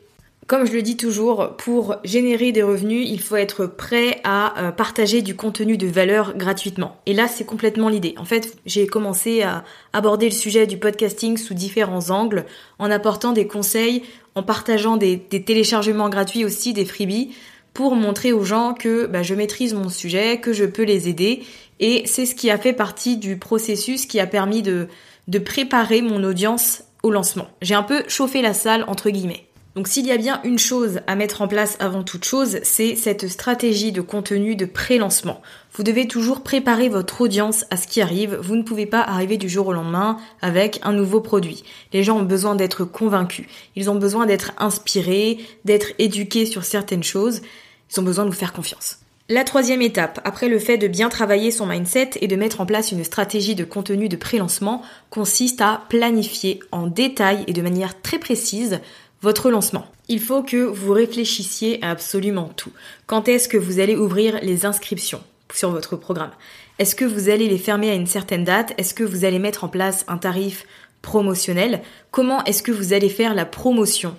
Comme 0.46 0.64
je 0.64 0.72
le 0.72 0.82
dis 0.82 0.96
toujours, 0.96 1.56
pour 1.56 1.96
générer 2.04 2.52
des 2.52 2.62
revenus, 2.62 3.08
il 3.10 3.20
faut 3.20 3.34
être 3.34 3.66
prêt 3.66 4.20
à 4.22 4.66
euh, 4.66 4.70
partager 4.70 5.20
du 5.20 5.34
contenu 5.34 5.76
de 5.76 5.88
valeur 5.88 6.36
gratuitement. 6.36 6.98
Et 7.04 7.14
là, 7.14 7.26
c'est 7.26 7.44
complètement 7.44 7.88
l'idée. 7.88 8.14
En 8.16 8.24
fait, 8.24 8.56
j'ai 8.64 8.86
commencé 8.86 9.42
à 9.42 9.64
aborder 9.92 10.26
le 10.26 10.34
sujet 10.34 10.68
du 10.68 10.76
podcasting 10.76 11.36
sous 11.36 11.54
différents 11.54 12.10
angles, 12.10 12.46
en 12.78 12.92
apportant 12.92 13.32
des 13.32 13.48
conseils, 13.48 14.04
en 14.36 14.44
partageant 14.44 14.96
des, 14.96 15.18
téléchargements 15.18 16.10
gratuits 16.10 16.44
aussi, 16.44 16.72
des 16.72 16.84
freebies, 16.84 17.34
pour 17.74 17.96
montrer 17.96 18.32
aux 18.32 18.44
gens 18.44 18.72
que 18.72 19.06
bah, 19.06 19.24
je 19.24 19.34
maîtrise 19.34 19.74
mon 19.74 19.88
sujet, 19.88 20.38
que 20.38 20.52
je 20.52 20.64
peux 20.64 20.84
les 20.84 21.08
aider. 21.08 21.42
Et 21.80 22.04
c'est 22.06 22.24
ce 22.24 22.36
qui 22.36 22.50
a 22.50 22.58
fait 22.58 22.72
partie 22.72 23.16
du 23.16 23.36
processus 23.36 24.06
qui 24.06 24.20
a 24.20 24.28
permis 24.28 24.62
de, 24.62 24.86
de 25.26 25.40
préparer 25.40 26.02
mon 26.02 26.22
audience 26.22 26.84
au 27.02 27.10
lancement. 27.10 27.48
J'ai 27.62 27.74
un 27.74 27.82
peu 27.82 28.04
chauffé 28.06 28.42
la 28.42 28.54
salle, 28.54 28.84
entre 28.86 29.10
guillemets. 29.10 29.45
Donc 29.76 29.88
s'il 29.88 30.06
y 30.06 30.10
a 30.10 30.16
bien 30.16 30.40
une 30.42 30.58
chose 30.58 31.00
à 31.06 31.16
mettre 31.16 31.42
en 31.42 31.48
place 31.48 31.76
avant 31.80 32.02
toute 32.02 32.24
chose, 32.24 32.60
c'est 32.62 32.96
cette 32.96 33.28
stratégie 33.28 33.92
de 33.92 34.00
contenu 34.00 34.56
de 34.56 34.64
pré-lancement. 34.64 35.42
Vous 35.74 35.82
devez 35.82 36.08
toujours 36.08 36.42
préparer 36.42 36.88
votre 36.88 37.20
audience 37.20 37.66
à 37.68 37.76
ce 37.76 37.86
qui 37.86 38.00
arrive. 38.00 38.38
Vous 38.40 38.56
ne 38.56 38.62
pouvez 38.62 38.86
pas 38.86 39.02
arriver 39.02 39.36
du 39.36 39.50
jour 39.50 39.66
au 39.66 39.74
lendemain 39.74 40.16
avec 40.40 40.80
un 40.82 40.94
nouveau 40.94 41.20
produit. 41.20 41.62
Les 41.92 42.02
gens 42.02 42.18
ont 42.18 42.22
besoin 42.22 42.54
d'être 42.54 42.86
convaincus. 42.86 43.48
Ils 43.76 43.90
ont 43.90 43.96
besoin 43.96 44.24
d'être 44.24 44.52
inspirés, 44.56 45.40
d'être 45.66 45.88
éduqués 45.98 46.46
sur 46.46 46.64
certaines 46.64 47.04
choses. 47.04 47.42
Ils 47.90 48.00
ont 48.00 48.04
besoin 48.04 48.24
de 48.24 48.30
vous 48.30 48.36
faire 48.36 48.54
confiance. 48.54 49.00
La 49.28 49.42
troisième 49.42 49.82
étape, 49.82 50.20
après 50.22 50.48
le 50.48 50.60
fait 50.60 50.78
de 50.78 50.86
bien 50.86 51.08
travailler 51.08 51.50
son 51.50 51.66
mindset 51.66 52.10
et 52.20 52.28
de 52.28 52.36
mettre 52.36 52.60
en 52.60 52.66
place 52.66 52.92
une 52.92 53.02
stratégie 53.02 53.56
de 53.56 53.64
contenu 53.64 54.08
de 54.08 54.16
pré-lancement, 54.16 54.82
consiste 55.10 55.60
à 55.60 55.82
planifier 55.88 56.60
en 56.70 56.86
détail 56.86 57.42
et 57.48 57.52
de 57.52 57.60
manière 57.60 58.00
très 58.00 58.20
précise 58.20 58.80
votre 59.22 59.50
lancement. 59.50 59.86
Il 60.08 60.20
faut 60.20 60.42
que 60.42 60.56
vous 60.56 60.92
réfléchissiez 60.92 61.82
à 61.82 61.90
absolument 61.90 62.50
tout. 62.56 62.70
Quand 63.06 63.28
est-ce 63.28 63.48
que 63.48 63.56
vous 63.56 63.80
allez 63.80 63.96
ouvrir 63.96 64.38
les 64.42 64.66
inscriptions 64.66 65.22
sur 65.52 65.70
votre 65.70 65.96
programme? 65.96 66.32
Est-ce 66.78 66.94
que 66.94 67.04
vous 67.04 67.28
allez 67.28 67.48
les 67.48 67.58
fermer 67.58 67.90
à 67.90 67.94
une 67.94 68.06
certaine 68.06 68.44
date? 68.44 68.74
Est-ce 68.78 68.94
que 68.94 69.04
vous 69.04 69.24
allez 69.24 69.38
mettre 69.38 69.64
en 69.64 69.68
place 69.68 70.04
un 70.08 70.18
tarif 70.18 70.66
promotionnel? 71.02 71.82
Comment 72.10 72.44
est-ce 72.44 72.62
que 72.62 72.72
vous 72.72 72.92
allez 72.92 73.08
faire 73.08 73.34
la 73.34 73.46
promotion 73.46 74.14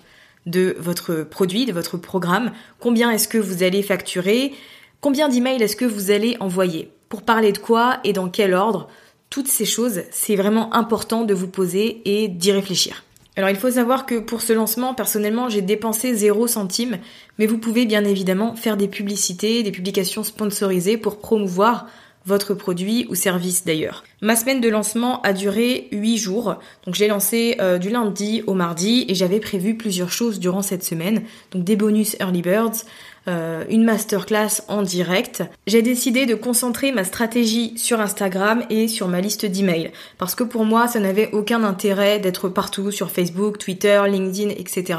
de 0.45 0.75
votre 0.79 1.23
produit, 1.23 1.65
de 1.65 1.73
votre 1.73 1.97
programme? 1.97 2.51
Combien 2.79 3.11
est-ce 3.11 3.27
que 3.27 3.37
vous 3.37 3.63
allez 3.63 3.83
facturer? 3.83 4.53
Combien 5.01 5.29
d'emails 5.29 5.61
est-ce 5.61 5.75
que 5.75 5.85
vous 5.85 6.09
allez 6.09 6.35
envoyer? 6.39 6.91
Pour 7.09 7.21
parler 7.21 7.51
de 7.51 7.59
quoi 7.59 7.99
et 8.03 8.13
dans 8.13 8.29
quel 8.29 8.53
ordre? 8.53 8.89
Toutes 9.29 9.47
ces 9.47 9.65
choses, 9.65 10.01
c'est 10.11 10.35
vraiment 10.35 10.73
important 10.73 11.23
de 11.23 11.33
vous 11.33 11.47
poser 11.47 12.01
et 12.05 12.27
d'y 12.27 12.51
réfléchir. 12.51 13.03
Alors 13.37 13.51
il 13.51 13.55
faut 13.55 13.69
savoir 13.69 14.07
que 14.07 14.15
pour 14.15 14.41
ce 14.41 14.51
lancement, 14.51 14.95
personnellement, 14.95 15.47
j'ai 15.47 15.61
dépensé 15.61 16.15
0 16.15 16.47
centime, 16.47 16.97
mais 17.37 17.45
vous 17.45 17.59
pouvez 17.59 17.85
bien 17.85 18.03
évidemment 18.03 18.55
faire 18.55 18.77
des 18.77 18.87
publicités, 18.87 19.61
des 19.61 19.71
publications 19.71 20.23
sponsorisées 20.23 20.97
pour 20.97 21.19
promouvoir 21.19 21.85
votre 22.25 22.55
produit 22.55 23.05
ou 23.09 23.15
service 23.15 23.63
d'ailleurs. 23.63 24.03
Ma 24.21 24.35
semaine 24.35 24.59
de 24.59 24.67
lancement 24.67 25.21
a 25.21 25.33
duré 25.33 25.87
8 25.91 26.17
jours, 26.17 26.55
donc 26.85 26.95
j'ai 26.95 27.07
lancé 27.07 27.55
euh, 27.61 27.77
du 27.77 27.89
lundi 27.89 28.43
au 28.47 28.55
mardi 28.55 29.05
et 29.07 29.15
j'avais 29.15 29.39
prévu 29.39 29.77
plusieurs 29.77 30.11
choses 30.11 30.39
durant 30.39 30.63
cette 30.63 30.83
semaine, 30.83 31.21
donc 31.51 31.63
des 31.63 31.75
bonus 31.77 32.17
early 32.19 32.41
birds, 32.41 32.83
euh, 33.27 33.63
une 33.69 33.83
masterclass 33.83 34.61
en 34.67 34.81
direct. 34.81 35.43
J'ai 35.65 35.81
décidé 35.81 36.25
de 36.25 36.35
concentrer 36.35 36.91
ma 36.91 37.03
stratégie 37.03 37.77
sur 37.77 37.99
Instagram 37.99 38.63
et 38.69 38.87
sur 38.87 39.07
ma 39.07 39.21
liste 39.21 39.45
d'emails 39.45 39.91
parce 40.17 40.35
que 40.35 40.43
pour 40.43 40.65
moi 40.65 40.87
ça 40.87 40.99
n'avait 40.99 41.29
aucun 41.33 41.63
intérêt 41.63 42.19
d'être 42.19 42.49
partout 42.49 42.91
sur 42.91 43.11
Facebook, 43.11 43.57
Twitter, 43.57 44.01
LinkedIn, 44.07 44.49
etc. 44.49 44.97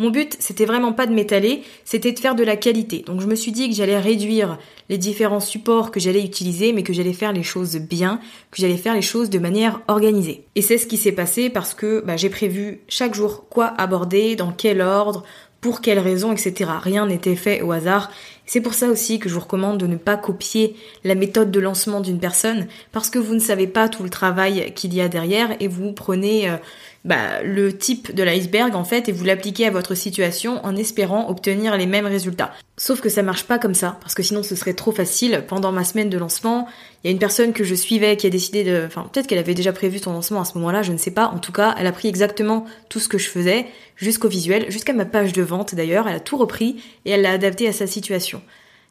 Mon 0.00 0.08
but, 0.08 0.34
c'était 0.38 0.64
vraiment 0.64 0.94
pas 0.94 1.06
de 1.06 1.12
m'étaler, 1.12 1.62
c'était 1.84 2.12
de 2.12 2.18
faire 2.18 2.34
de 2.34 2.42
la 2.42 2.56
qualité. 2.56 3.04
Donc 3.06 3.20
je 3.20 3.26
me 3.26 3.34
suis 3.34 3.52
dit 3.52 3.68
que 3.68 3.76
j'allais 3.76 3.98
réduire 3.98 4.58
les 4.88 4.96
différents 4.96 5.40
supports 5.40 5.90
que 5.90 6.00
j'allais 6.00 6.24
utiliser, 6.24 6.72
mais 6.72 6.82
que 6.82 6.94
j'allais 6.94 7.12
faire 7.12 7.34
les 7.34 7.42
choses 7.42 7.76
bien, 7.76 8.18
que 8.50 8.62
j'allais 8.62 8.78
faire 8.78 8.94
les 8.94 9.02
choses 9.02 9.28
de 9.28 9.38
manière 9.38 9.82
organisée. 9.88 10.46
Et 10.54 10.62
c'est 10.62 10.78
ce 10.78 10.86
qui 10.86 10.96
s'est 10.96 11.12
passé 11.12 11.50
parce 11.50 11.74
que 11.74 12.00
bah, 12.00 12.16
j'ai 12.16 12.30
prévu 12.30 12.80
chaque 12.88 13.14
jour 13.14 13.44
quoi 13.50 13.66
aborder, 13.76 14.36
dans 14.36 14.52
quel 14.52 14.80
ordre, 14.80 15.22
pour 15.60 15.80
quelles 15.80 15.98
raisons, 15.98 16.32
etc. 16.32 16.70
Rien 16.82 17.06
n'était 17.06 17.36
fait 17.36 17.60
au 17.62 17.72
hasard. 17.72 18.10
C'est 18.46 18.60
pour 18.60 18.74
ça 18.74 18.88
aussi 18.88 19.18
que 19.18 19.28
je 19.28 19.34
vous 19.34 19.40
recommande 19.40 19.78
de 19.78 19.86
ne 19.86 19.96
pas 19.96 20.16
copier 20.16 20.74
la 21.04 21.14
méthode 21.14 21.50
de 21.50 21.60
lancement 21.60 22.00
d'une 22.00 22.18
personne 22.18 22.66
parce 22.90 23.08
que 23.08 23.18
vous 23.18 23.34
ne 23.34 23.40
savez 23.40 23.66
pas 23.66 23.88
tout 23.88 24.02
le 24.02 24.10
travail 24.10 24.72
qu'il 24.74 24.92
y 24.92 25.00
a 25.00 25.08
derrière 25.08 25.54
et 25.60 25.68
vous 25.68 25.92
prenez 25.92 26.50
euh, 26.50 26.56
bah, 27.04 27.42
le 27.44 27.76
type 27.76 28.12
de 28.14 28.22
l'iceberg 28.22 28.74
en 28.74 28.82
fait 28.84 29.08
et 29.08 29.12
vous 29.12 29.24
l'appliquez 29.24 29.66
à 29.66 29.70
votre 29.70 29.94
situation 29.94 30.64
en 30.64 30.74
espérant 30.74 31.28
obtenir 31.30 31.76
les 31.76 31.86
mêmes 31.86 32.06
résultats. 32.06 32.52
Sauf 32.76 33.00
que 33.00 33.08
ça 33.08 33.22
marche 33.22 33.44
pas 33.44 33.58
comme 33.58 33.74
ça 33.74 33.98
parce 34.00 34.14
que 34.14 34.22
sinon 34.22 34.42
ce 34.42 34.56
serait 34.56 34.74
trop 34.74 34.90
facile. 34.90 35.44
Pendant 35.46 35.70
ma 35.70 35.84
semaine 35.84 36.10
de 36.10 36.18
lancement, 36.18 36.66
il 37.02 37.06
y 37.06 37.10
a 37.10 37.12
une 37.12 37.18
personne 37.18 37.54
que 37.54 37.64
je 37.64 37.74
suivais 37.74 38.16
qui 38.16 38.26
a 38.26 38.30
décidé 38.30 38.62
de, 38.62 38.84
enfin 38.86 39.08
peut-être 39.10 39.26
qu'elle 39.26 39.38
avait 39.38 39.54
déjà 39.54 39.72
prévu 39.72 39.98
son 39.98 40.12
lancement 40.12 40.42
à 40.42 40.44
ce 40.44 40.54
moment-là, 40.58 40.82
je 40.82 40.92
ne 40.92 40.98
sais 40.98 41.10
pas. 41.10 41.28
En 41.28 41.38
tout 41.38 41.52
cas, 41.52 41.74
elle 41.78 41.86
a 41.86 41.92
pris 41.92 42.08
exactement 42.08 42.66
tout 42.90 42.98
ce 42.98 43.08
que 43.08 43.16
je 43.16 43.28
faisais 43.28 43.66
jusqu'au 43.96 44.28
visuel, 44.28 44.70
jusqu'à 44.70 44.92
ma 44.92 45.06
page 45.06 45.32
de 45.32 45.42
vente 45.42 45.74
d'ailleurs. 45.74 46.08
Elle 46.08 46.16
a 46.16 46.20
tout 46.20 46.36
repris 46.36 46.82
et 47.06 47.10
elle 47.10 47.22
l'a 47.22 47.32
adapté 47.32 47.66
à 47.68 47.72
sa 47.72 47.86
situation. 47.86 48.42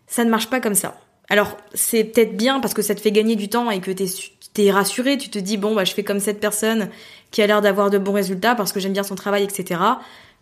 Ça 0.07 0.25
ne 0.25 0.31
marche 0.31 0.49
pas 0.49 0.59
comme 0.59 0.73
ça. 0.73 0.99
Alors 1.29 1.55
c'est 1.75 2.03
peut-être 2.03 2.35
bien 2.35 2.59
parce 2.59 2.73
que 2.73 2.81
ça 2.81 2.95
te 2.95 3.01
fait 3.01 3.11
gagner 3.11 3.35
du 3.35 3.47
temps 3.47 3.69
et 3.69 3.79
que 3.79 3.91
t'es 3.91 4.07
es 4.65 4.71
rassuré, 4.71 5.17
tu 5.19 5.29
te 5.29 5.37
dis 5.37 5.57
bon 5.57 5.75
bah 5.75 5.85
je 5.85 5.93
fais 5.93 6.03
comme 6.03 6.19
cette 6.19 6.39
personne 6.39 6.89
qui 7.29 7.43
a 7.43 7.47
l'air 7.47 7.61
d'avoir 7.61 7.91
de 7.91 7.99
bons 7.99 8.13
résultats 8.13 8.55
parce 8.55 8.71
que 8.71 8.79
j'aime 8.79 8.93
bien 8.93 9.03
son 9.03 9.15
travail, 9.15 9.43
etc. 9.43 9.79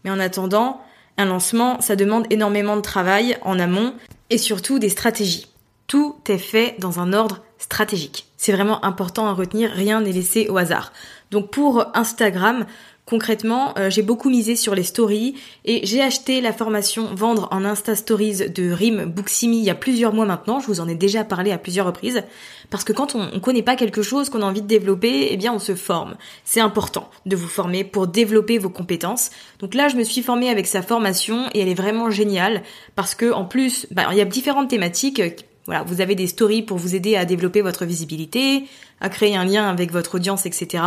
Mais 0.05 0.09
en 0.09 0.19
attendant, 0.19 0.81
un 1.17 1.25
lancement, 1.25 1.81
ça 1.81 1.97
demande 1.97 2.25
énormément 2.29 2.77
de 2.77 2.81
travail 2.81 3.38
en 3.41 3.59
amont 3.59 3.93
et 4.29 4.38
surtout 4.38 4.79
des 4.79 4.89
stratégies. 4.89 5.47
Tout 5.88 6.15
est 6.29 6.38
fait 6.38 6.75
dans 6.79 7.00
un 7.00 7.12
ordre 7.12 7.41
stratégique. 7.59 8.25
C'est 8.37 8.51
vraiment 8.51 8.83
important 8.85 9.27
à 9.27 9.33
retenir, 9.33 9.71
rien 9.71 10.01
n'est 10.01 10.11
laissé 10.11 10.47
au 10.49 10.57
hasard. 10.57 10.93
Donc 11.31 11.51
pour 11.51 11.85
Instagram, 11.95 12.65
Concrètement, 13.07 13.73
euh, 13.77 13.89
j'ai 13.89 14.01
beaucoup 14.01 14.29
misé 14.29 14.57
sur 14.57 14.75
les 14.75 14.83
stories 14.83 15.35
et 15.63 15.85
j'ai 15.85 16.01
acheté 16.01 16.41
la 16.41 16.51
formation 16.51 17.15
Vendre 17.15 17.47
en 17.51 17.63
Insta 17.63 17.95
Stories 17.95 18.49
de 18.49 18.69
Rim 18.69 19.05
Booksimi 19.05 19.59
il 19.59 19.63
y 19.63 19.69
a 19.69 19.75
plusieurs 19.75 20.13
mois 20.13 20.25
maintenant. 20.25 20.59
Je 20.59 20.67
vous 20.67 20.81
en 20.81 20.89
ai 20.89 20.95
déjà 20.95 21.23
parlé 21.23 21.53
à 21.53 21.57
plusieurs 21.57 21.85
reprises. 21.85 22.21
Parce 22.69 22.83
que 22.83 22.91
quand 22.91 23.15
on, 23.15 23.31
ne 23.33 23.39
connaît 23.39 23.63
pas 23.63 23.77
quelque 23.77 24.01
chose 24.01 24.29
qu'on 24.29 24.41
a 24.41 24.45
envie 24.45 24.61
de 24.61 24.67
développer, 24.67 25.29
eh 25.31 25.37
bien 25.37 25.53
on 25.53 25.59
se 25.59 25.73
forme. 25.73 26.17
C'est 26.43 26.59
important 26.59 27.09
de 27.25 27.37
vous 27.37 27.47
former 27.47 27.85
pour 27.85 28.07
développer 28.07 28.57
vos 28.57 28.69
compétences. 28.69 29.29
Donc 29.59 29.73
là, 29.73 29.87
je 29.87 29.95
me 29.95 30.03
suis 30.03 30.21
formée 30.21 30.49
avec 30.49 30.67
sa 30.67 30.81
formation 30.81 31.45
et 31.53 31.61
elle 31.61 31.69
est 31.69 31.75
vraiment 31.75 32.09
géniale 32.11 32.61
parce 32.95 33.15
que 33.15 33.31
en 33.31 33.45
plus, 33.45 33.87
bah, 33.89 34.09
il 34.11 34.17
y 34.17 34.21
a 34.21 34.25
différentes 34.25 34.69
thématiques 34.69 35.21
voilà, 35.67 35.83
vous 35.83 36.00
avez 36.00 36.15
des 36.15 36.27
stories 36.27 36.63
pour 36.63 36.77
vous 36.77 36.95
aider 36.95 37.17
à 37.17 37.25
développer 37.25 37.62
votre 37.62 37.86
visibilité, 37.86 38.63
à 39.01 39.09
créer 39.09 39.36
un 39.36 39.43
lien 39.43 39.69
avec 39.69 39.91
votre 39.91 40.15
audience, 40.15 40.45
etc. 40.45 40.83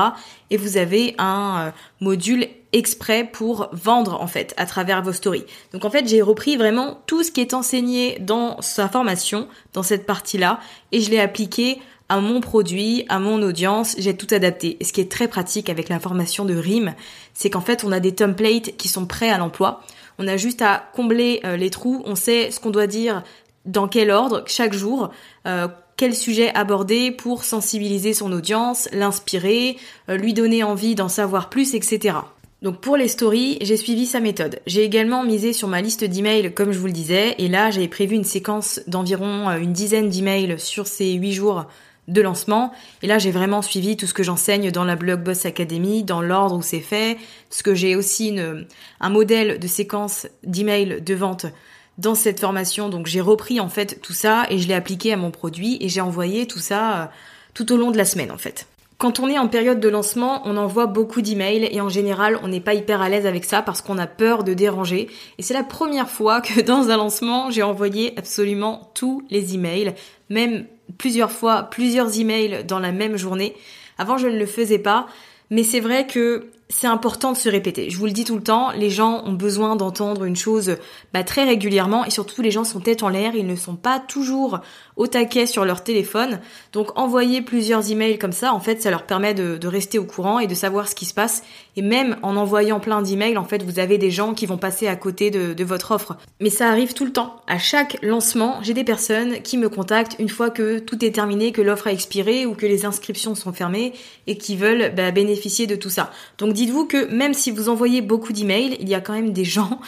Et 0.49 0.57
vous 0.57 0.79
avez 0.79 1.15
un 1.19 1.67
euh, 1.67 1.71
module 2.01 2.49
exprès 2.73 3.29
pour 3.31 3.69
vendre 3.73 4.21
en 4.21 4.27
fait 4.27 4.55
à 4.57 4.65
travers 4.65 5.03
vos 5.03 5.13
stories. 5.13 5.45
Donc 5.73 5.85
en 5.85 5.91
fait 5.91 6.09
j'ai 6.09 6.23
repris 6.23 6.57
vraiment 6.57 7.03
tout 7.07 7.23
ce 7.23 7.31
qui 7.31 7.43
est 7.43 7.53
enseigné 7.53 8.19
dans 8.21 8.61
sa 8.63 8.89
formation, 8.89 9.49
dans 9.75 9.83
cette 9.83 10.07
partie-là, 10.07 10.61
et 10.93 11.01
je 11.01 11.11
l'ai 11.11 11.21
appliqué 11.21 11.79
à 12.09 12.19
mon 12.21 12.41
produit, 12.41 13.05
à 13.09 13.21
mon 13.21 13.41
audience, 13.43 13.95
j'ai 13.99 14.17
tout 14.17 14.35
adapté. 14.35 14.77
Et 14.81 14.85
ce 14.85 14.93
qui 14.93 15.01
est 15.01 15.11
très 15.11 15.29
pratique 15.29 15.71
avec 15.71 15.89
la 15.89 16.01
formation 16.01 16.45
de 16.45 16.57
RIM, 16.57 16.95
c'est 17.35 17.51
qu'en 17.51 17.61
fait 17.61 17.85
on 17.85 17.93
a 17.93 18.01
des 18.01 18.15
templates 18.15 18.77
qui 18.79 18.89
sont 18.89 19.05
prêts 19.05 19.31
à 19.31 19.39
l'emploi. 19.39 19.83
On 20.19 20.27
a 20.27 20.37
juste 20.37 20.61
à 20.61 20.91
combler 20.95 21.41
euh, 21.45 21.57
les 21.57 21.71
trous, 21.71 22.03
on 22.05 22.15
sait 22.15 22.51
ce 22.51 22.61
qu'on 22.61 22.71
doit 22.71 22.87
dire 22.87 23.23
dans 23.67 23.89
quel 23.89 24.11
ordre 24.11 24.45
chaque 24.47 24.73
jour, 24.73 25.11
euh, 25.47 25.69
quel 25.97 26.15
sujet 26.15 26.55
aborder 26.55 27.11
pour 27.11 27.45
sensibiliser 27.45 28.15
son 28.15 28.33
audience, 28.33 28.89
l'inspirer, 28.93 29.77
euh, 30.09 30.17
lui 30.17 30.33
donner 30.33 30.63
envie 30.63 30.95
d'en 30.95 31.09
savoir 31.09 31.51
plus, 31.51 31.75
etc. 31.75 32.17
Donc 32.63 32.81
pour 32.81 32.97
les 32.97 33.09
stories, 33.09 33.59
j'ai 33.61 33.77
suivi 33.77 34.07
sa 34.07 34.21
méthode. 34.21 34.61
J'ai 34.67 34.85
également 34.85 35.25
misé 35.25 35.53
sur 35.53 35.69
ma 35.69 35.81
liste 35.81 36.05
d'emails 36.05 36.53
comme 36.53 36.73
je 36.73 36.79
vous 36.79 36.87
le 36.87 36.93
disais, 36.93 37.35
et 37.39 37.49
là 37.49 37.71
j'avais 37.71 37.89
prévu 37.89 38.17
une 38.17 38.25
séquence 38.25 38.81
d'environ 38.87 39.49
euh, 39.49 39.59
une 39.59 39.73
dizaine 39.73 40.09
d'emails 40.09 40.59
sur 40.59 40.87
ces 40.87 41.13
huit 41.13 41.33
jours 41.33 41.67
de 42.09 42.21
lancement. 42.23 42.73
Et 43.03 43.07
là, 43.07 43.19
j'ai 43.19 43.31
vraiment 43.31 43.63
suivi 43.63 43.97
tout 43.97 44.07
ce 44.07 44.15
que 44.15 44.25
j'enseigne 44.25 44.73
dans 44.73 44.83
la 44.83 44.97
Blog 44.97 45.23
Boss 45.23 45.47
Academy, 45.47 46.03
dans 46.03 46.21
l'ordre 46.21 46.57
où 46.57 46.63
c'est 46.63 46.81
fait, 46.81 47.19
parce 47.49 47.63
que 47.63 47.73
j'ai 47.73 47.95
aussi 47.95 48.37
un 49.01 49.11
modèle 49.11 49.61
de 49.61 49.67
séquence 49.69 50.27
d'emails 50.43 51.03
de 51.03 51.15
vente 51.15 51.47
dans 52.01 52.15
cette 52.15 52.41
formation. 52.41 52.89
Donc 52.89 53.07
j'ai 53.07 53.21
repris 53.21 53.61
en 53.61 53.69
fait 53.69 54.01
tout 54.01 54.13
ça 54.13 54.47
et 54.51 54.59
je 54.59 54.67
l'ai 54.67 54.75
appliqué 54.75 55.13
à 55.13 55.17
mon 55.17 55.31
produit 55.31 55.77
et 55.81 55.89
j'ai 55.89 56.01
envoyé 56.01 56.47
tout 56.47 56.59
ça 56.59 57.03
euh, 57.03 57.07
tout 57.55 57.73
au 57.73 57.77
long 57.77 57.91
de 57.91 57.97
la 57.97 58.05
semaine 58.05 58.33
en 58.33 58.39
fait. 58.39 58.67
Quand 58.99 59.19
on 59.19 59.29
est 59.29 59.39
en 59.39 59.49
période 59.49 59.81
de 59.81 59.89
lancement, 59.89 60.43
on 60.45 60.59
envoie 60.59 60.85
beaucoup 60.85 61.23
d'emails 61.23 61.69
et 61.73 61.81
en 61.81 61.89
général, 61.89 62.39
on 62.43 62.49
n'est 62.49 62.61
pas 62.61 62.75
hyper 62.75 63.01
à 63.01 63.09
l'aise 63.09 63.25
avec 63.25 63.47
ça 63.47 63.63
parce 63.63 63.81
qu'on 63.81 63.97
a 63.97 64.07
peur 64.07 64.45
de 64.45 64.53
déranger. 64.53 65.09
Et 65.39 65.43
c'est 65.43 65.55
la 65.55 65.63
première 65.63 66.11
fois 66.11 66.43
que 66.43 66.61
dans 66.67 66.91
un 66.91 66.99
lancement, 66.99 67.51
j'ai 67.51 67.63
envoyé 67.63 68.13
absolument 68.19 68.91
tous 68.95 69.23
les 69.31 69.55
emails, 69.55 69.95
même 70.29 70.67
plusieurs 70.99 71.33
fois, 71.33 71.63
plusieurs 71.63 72.19
emails 72.19 72.65
dans 72.65 72.79
la 72.79 72.93
même 72.93 73.17
journée. 73.17 73.55
Avant, 73.97 74.19
je 74.19 74.27
ne 74.27 74.39
le 74.39 74.47
faisais 74.47 74.79
pas, 74.79 75.07
mais 75.49 75.63
c'est 75.63 75.81
vrai 75.81 76.07
que 76.07 76.51
c'est 76.71 76.87
important 76.87 77.33
de 77.33 77.37
se 77.37 77.49
répéter. 77.49 77.91
Je 77.91 77.99
vous 77.99 78.07
le 78.07 78.13
dis 78.13 78.25
tout 78.25 78.37
le 78.37 78.43
temps, 78.43 78.71
les 78.71 78.91
gens 78.91 79.23
ont 79.27 79.33
besoin 79.33 79.77
d'entendre 79.77 80.25
une 80.25 80.37
chose 80.37 80.77
bah, 81.13 81.25
très 81.25 81.45
régulièrement 81.45 82.05
et 82.05 82.11
surtout 82.11 82.43
les 82.43 82.51
gens 82.51 82.65
sont 82.65 82.81
tête 82.81 83.03
en 83.03 83.09
l'air, 83.09 83.35
ils 83.35 83.47
ne 83.47 83.57
sont 83.57 83.77
pas 83.77 83.99
toujours 83.99 84.61
au 85.01 85.07
taquet 85.07 85.47
sur 85.47 85.65
leur 85.65 85.83
téléphone. 85.83 86.41
Donc 86.75 86.97
envoyer 86.99 87.41
plusieurs 87.41 87.91
emails 87.91 88.19
comme 88.19 88.33
ça, 88.33 88.53
en 88.53 88.61
fait, 88.61 88.83
ça 88.83 88.91
leur 88.91 89.07
permet 89.07 89.33
de, 89.33 89.67
rester 89.67 89.99
au 89.99 90.05
courant 90.05 90.41
et 90.41 90.47
de 90.47 90.55
savoir 90.55 90.89
ce 90.89 90.95
qui 90.95 91.07
se 91.07 91.15
passe. 91.15 91.43
Et 91.77 91.83
même 91.83 92.19
en 92.23 92.37
envoyant 92.37 92.81
plein 92.81 93.01
d'emails, 93.01 93.39
en 93.39 93.45
fait, 93.45 93.63
vous 93.63 93.79
avez 93.79 93.97
des 93.97 94.11
gens 94.11 94.35
qui 94.35 94.45
vont 94.45 94.59
passer 94.59 94.89
à 94.89 94.97
côté 94.97 95.31
de, 95.31 95.65
votre 95.65 95.93
offre. 95.93 96.17
Mais 96.41 96.51
ça 96.51 96.69
arrive 96.69 96.93
tout 96.93 97.07
le 97.07 97.13
temps. 97.13 97.37
À 97.47 97.59
chaque 97.59 97.97
lancement, 98.03 98.59
j'ai 98.63 98.75
des 98.75 98.85
personnes 98.85 99.41
qui 99.41 99.57
me 99.57 99.71
contactent 99.71 100.17
une 100.19 100.29
fois 100.29 100.51
que 100.51 100.79
tout 100.79 101.03
est 101.03 101.13
terminé, 101.13 101.53
que 101.53 101.63
l'offre 101.63 101.87
a 101.87 101.93
expiré 101.93 102.45
ou 102.45 102.55
que 102.55 102.67
les 102.67 102.85
inscriptions 102.85 103.35
sont 103.35 103.53
fermées 103.53 103.95
et 104.27 104.37
qui 104.37 104.57
veulent 104.57 104.93
bah, 104.95 105.13
bénéficier 105.13 105.67
de 105.67 105.77
tout 105.77 105.91
ça. 105.91 106.11
Donc 106.37 106.53
dites-vous 106.53 106.87
que 106.87 107.07
même 107.07 107.33
si 107.33 107.51
vous 107.51 107.71
envoyez 107.71 108.03
beaucoup 108.03 108.33
d'emails, 108.35 108.77
il 108.81 108.89
y 108.89 108.95
a 108.95 109.01
quand 109.01 109.15
même 109.15 109.33
des 109.33 109.45
gens 109.45 109.81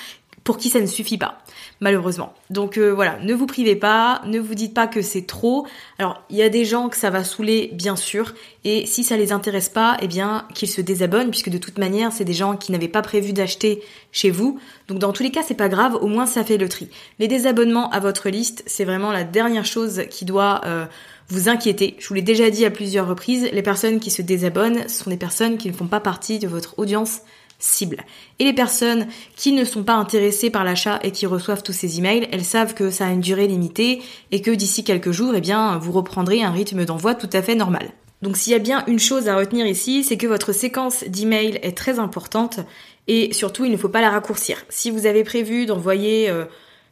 pour 0.45 0.57
qui 0.57 0.71
ça 0.71 0.81
ne 0.81 0.87
suffit 0.87 1.19
pas, 1.19 1.39
malheureusement. 1.81 2.35
Donc 2.51 2.77
euh, 2.77 2.91
voilà, 2.91 3.19
ne 3.23 3.33
vous 3.35 3.47
privez 3.47 3.77
pas, 3.77 4.23
ne 4.27 4.41
vous 4.41 4.55
dites 4.55 4.75
pas 4.75 4.87
que 4.87 5.03
c'est 5.03 5.27
trop. 5.27 5.67
Alors, 5.99 6.23
il 6.31 6.37
y 6.37 6.43
a 6.43 6.49
des 6.49 6.65
gens 6.65 6.89
que 6.89 6.97
ça 6.97 7.11
va 7.11 7.23
saouler, 7.23 7.71
bien 7.75 7.97
sûr, 7.97 8.35
et 8.65 8.87
si 8.87 9.05
ça 9.05 9.17
les 9.17 9.33
intéresse 9.33 9.69
pas, 9.69 9.97
eh 10.01 10.09
bien, 10.09 10.47
qu'ils 10.55 10.69
se 10.69 10.81
désabonnent, 10.81 11.31
puisque 11.31 11.51
de 11.51 11.59
toute 11.59 11.79
manière, 11.79 12.13
c'est 12.13 12.25
des 12.25 12.35
gens 12.35 12.57
qui 12.57 12.73
n'avaient 12.73 12.89
pas 12.89 13.03
prévu 13.03 13.33
d'acheter 13.33 13.83
chez 14.11 14.31
vous. 14.31 14.59
Donc 14.89 14.99
dans 14.99 15.13
tous 15.13 15.23
les 15.23 15.31
cas, 15.31 15.43
c'est 15.47 15.55
pas 15.55 15.69
grave, 15.69 15.97
au 16.01 16.09
moins 16.09 16.27
ça 16.27 16.45
fait 16.45 16.59
le 16.59 16.69
tri. 16.69 16.89
Les 17.19 17.29
désabonnements 17.29 17.91
à 17.91 18.01
votre 18.01 18.29
liste, 18.29 18.65
c'est 18.67 18.85
vraiment 18.85 19.13
la 19.13 19.25
dernière 19.25 19.67
chose 19.67 20.03
qui 20.11 20.25
doit... 20.25 20.63
Euh, 20.65 20.87
vous 21.29 21.49
inquiéter. 21.49 21.97
Je 21.99 22.09
vous 22.09 22.15
l'ai 22.15 22.21
déjà 22.21 22.51
dit 22.51 22.67
à 22.67 22.71
plusieurs 22.71 23.09
reprises, 23.09 23.49
les 23.51 23.63
personnes 23.63 24.01
qui 24.01 24.11
se 24.11 24.21
désabonnent 24.21 24.87
sont 24.89 25.09
des 25.09 25.17
personnes 25.17 25.57
qui 25.57 25.69
ne 25.69 25.73
font 25.73 25.87
pas 25.87 26.01
partie 26.01 26.39
de 26.39 26.47
votre 26.47 26.79
audience 26.79 27.23
cible. 27.63 28.05
Et 28.39 28.45
les 28.45 28.53
personnes 28.53 29.07
qui 29.37 29.53
ne 29.53 29.65
sont 29.65 29.85
pas 29.85 29.95
intéressées 29.95 30.51
par 30.51 30.65
l'achat 30.65 30.99
et 31.03 31.13
qui 31.13 31.27
reçoivent 31.27 31.63
tous 31.63 31.73
ces 31.73 31.99
emails, 31.99 32.29
elles 32.33 32.45
savent 32.45 32.75
que 32.75 32.91
ça 32.91 33.07
a 33.07 33.11
une 33.11 33.21
durée 33.21 33.47
limitée 33.47 34.03
et 34.33 34.43
que 34.43 34.51
d'ici 34.51 34.85
quelques 34.85 35.13
jours, 35.13 35.33
eh 35.37 35.41
bien, 35.41 35.79
vous 35.79 35.93
reprendrez 35.93 36.43
un 36.43 36.51
rythme 36.51 36.85
d'envoi 36.85 37.15
tout 37.15 37.31
à 37.33 37.41
fait 37.41 37.55
normal. 37.55 37.93
Donc 38.21 38.37
s'il 38.37 38.53
y 38.53 38.57
a 38.57 38.61
bien 38.61 38.85
une 38.87 38.99
chose 38.99 39.29
à 39.29 39.37
retenir 39.37 39.67
ici, 39.67 40.05
c'est 40.05 40.17
que 40.17 40.27
votre 40.27 40.53
séquence 40.53 41.05
d'emails 41.05 41.59
est 41.63 41.77
très 41.77 41.99
importante 41.99 42.61
et 43.09 43.33
surtout 43.33 43.65
il 43.65 43.73
ne 43.73 43.77
faut 43.77 43.89
pas 43.89 44.01
la 44.01 44.11
raccourcir. 44.11 44.65
Si 44.69 44.91
vous 44.91 45.07
avez 45.07 45.25
prévu 45.25 45.67
d'envoyer, 45.67 46.31
euh, 46.31 46.45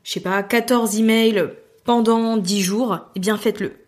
je 0.03 0.13
sais 0.13 0.21
pas, 0.21 0.43
14 0.43 0.99
emails 0.99 1.51
pendant 1.85 2.37
10 2.37 2.61
jours, 2.63 2.99
eh 3.15 3.21
bien 3.21 3.37
faites-le. 3.37 3.80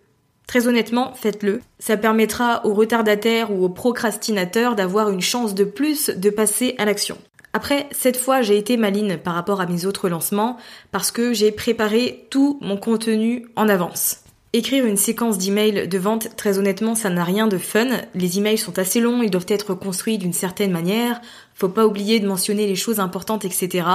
Très 0.46 0.66
honnêtement, 0.66 1.12
faites-le. 1.14 1.60
Ça 1.78 1.96
permettra 1.96 2.66
aux 2.66 2.74
retardataires 2.74 3.52
ou 3.52 3.64
aux 3.64 3.68
procrastinateurs 3.68 4.74
d'avoir 4.74 5.10
une 5.10 5.20
chance 5.20 5.54
de 5.54 5.64
plus 5.64 6.10
de 6.10 6.30
passer 6.30 6.74
à 6.78 6.84
l'action. 6.84 7.16
Après, 7.54 7.86
cette 7.90 8.16
fois, 8.16 8.42
j'ai 8.42 8.56
été 8.56 8.76
maline 8.76 9.18
par 9.18 9.34
rapport 9.34 9.60
à 9.60 9.66
mes 9.66 9.84
autres 9.84 10.08
lancements 10.08 10.56
parce 10.90 11.10
que 11.10 11.32
j'ai 11.32 11.52
préparé 11.52 12.26
tout 12.30 12.58
mon 12.62 12.76
contenu 12.76 13.46
en 13.56 13.68
avance. 13.68 14.18
Écrire 14.54 14.84
une 14.84 14.98
séquence 14.98 15.38
d'emails 15.38 15.88
de 15.88 15.98
vente, 15.98 16.36
très 16.36 16.58
honnêtement, 16.58 16.94
ça 16.94 17.08
n'a 17.08 17.24
rien 17.24 17.48
de 17.48 17.56
fun. 17.56 17.88
Les 18.14 18.38
emails 18.38 18.58
sont 18.58 18.78
assez 18.78 19.00
longs, 19.00 19.22
ils 19.22 19.30
doivent 19.30 19.46
être 19.48 19.72
construits 19.72 20.18
d'une 20.18 20.34
certaine 20.34 20.70
manière. 20.70 21.22
Faut 21.54 21.68
pas 21.68 21.86
oublier 21.86 22.20
de 22.20 22.26
mentionner 22.26 22.66
les 22.66 22.74
choses 22.74 23.00
importantes, 23.00 23.44
etc. 23.44 23.86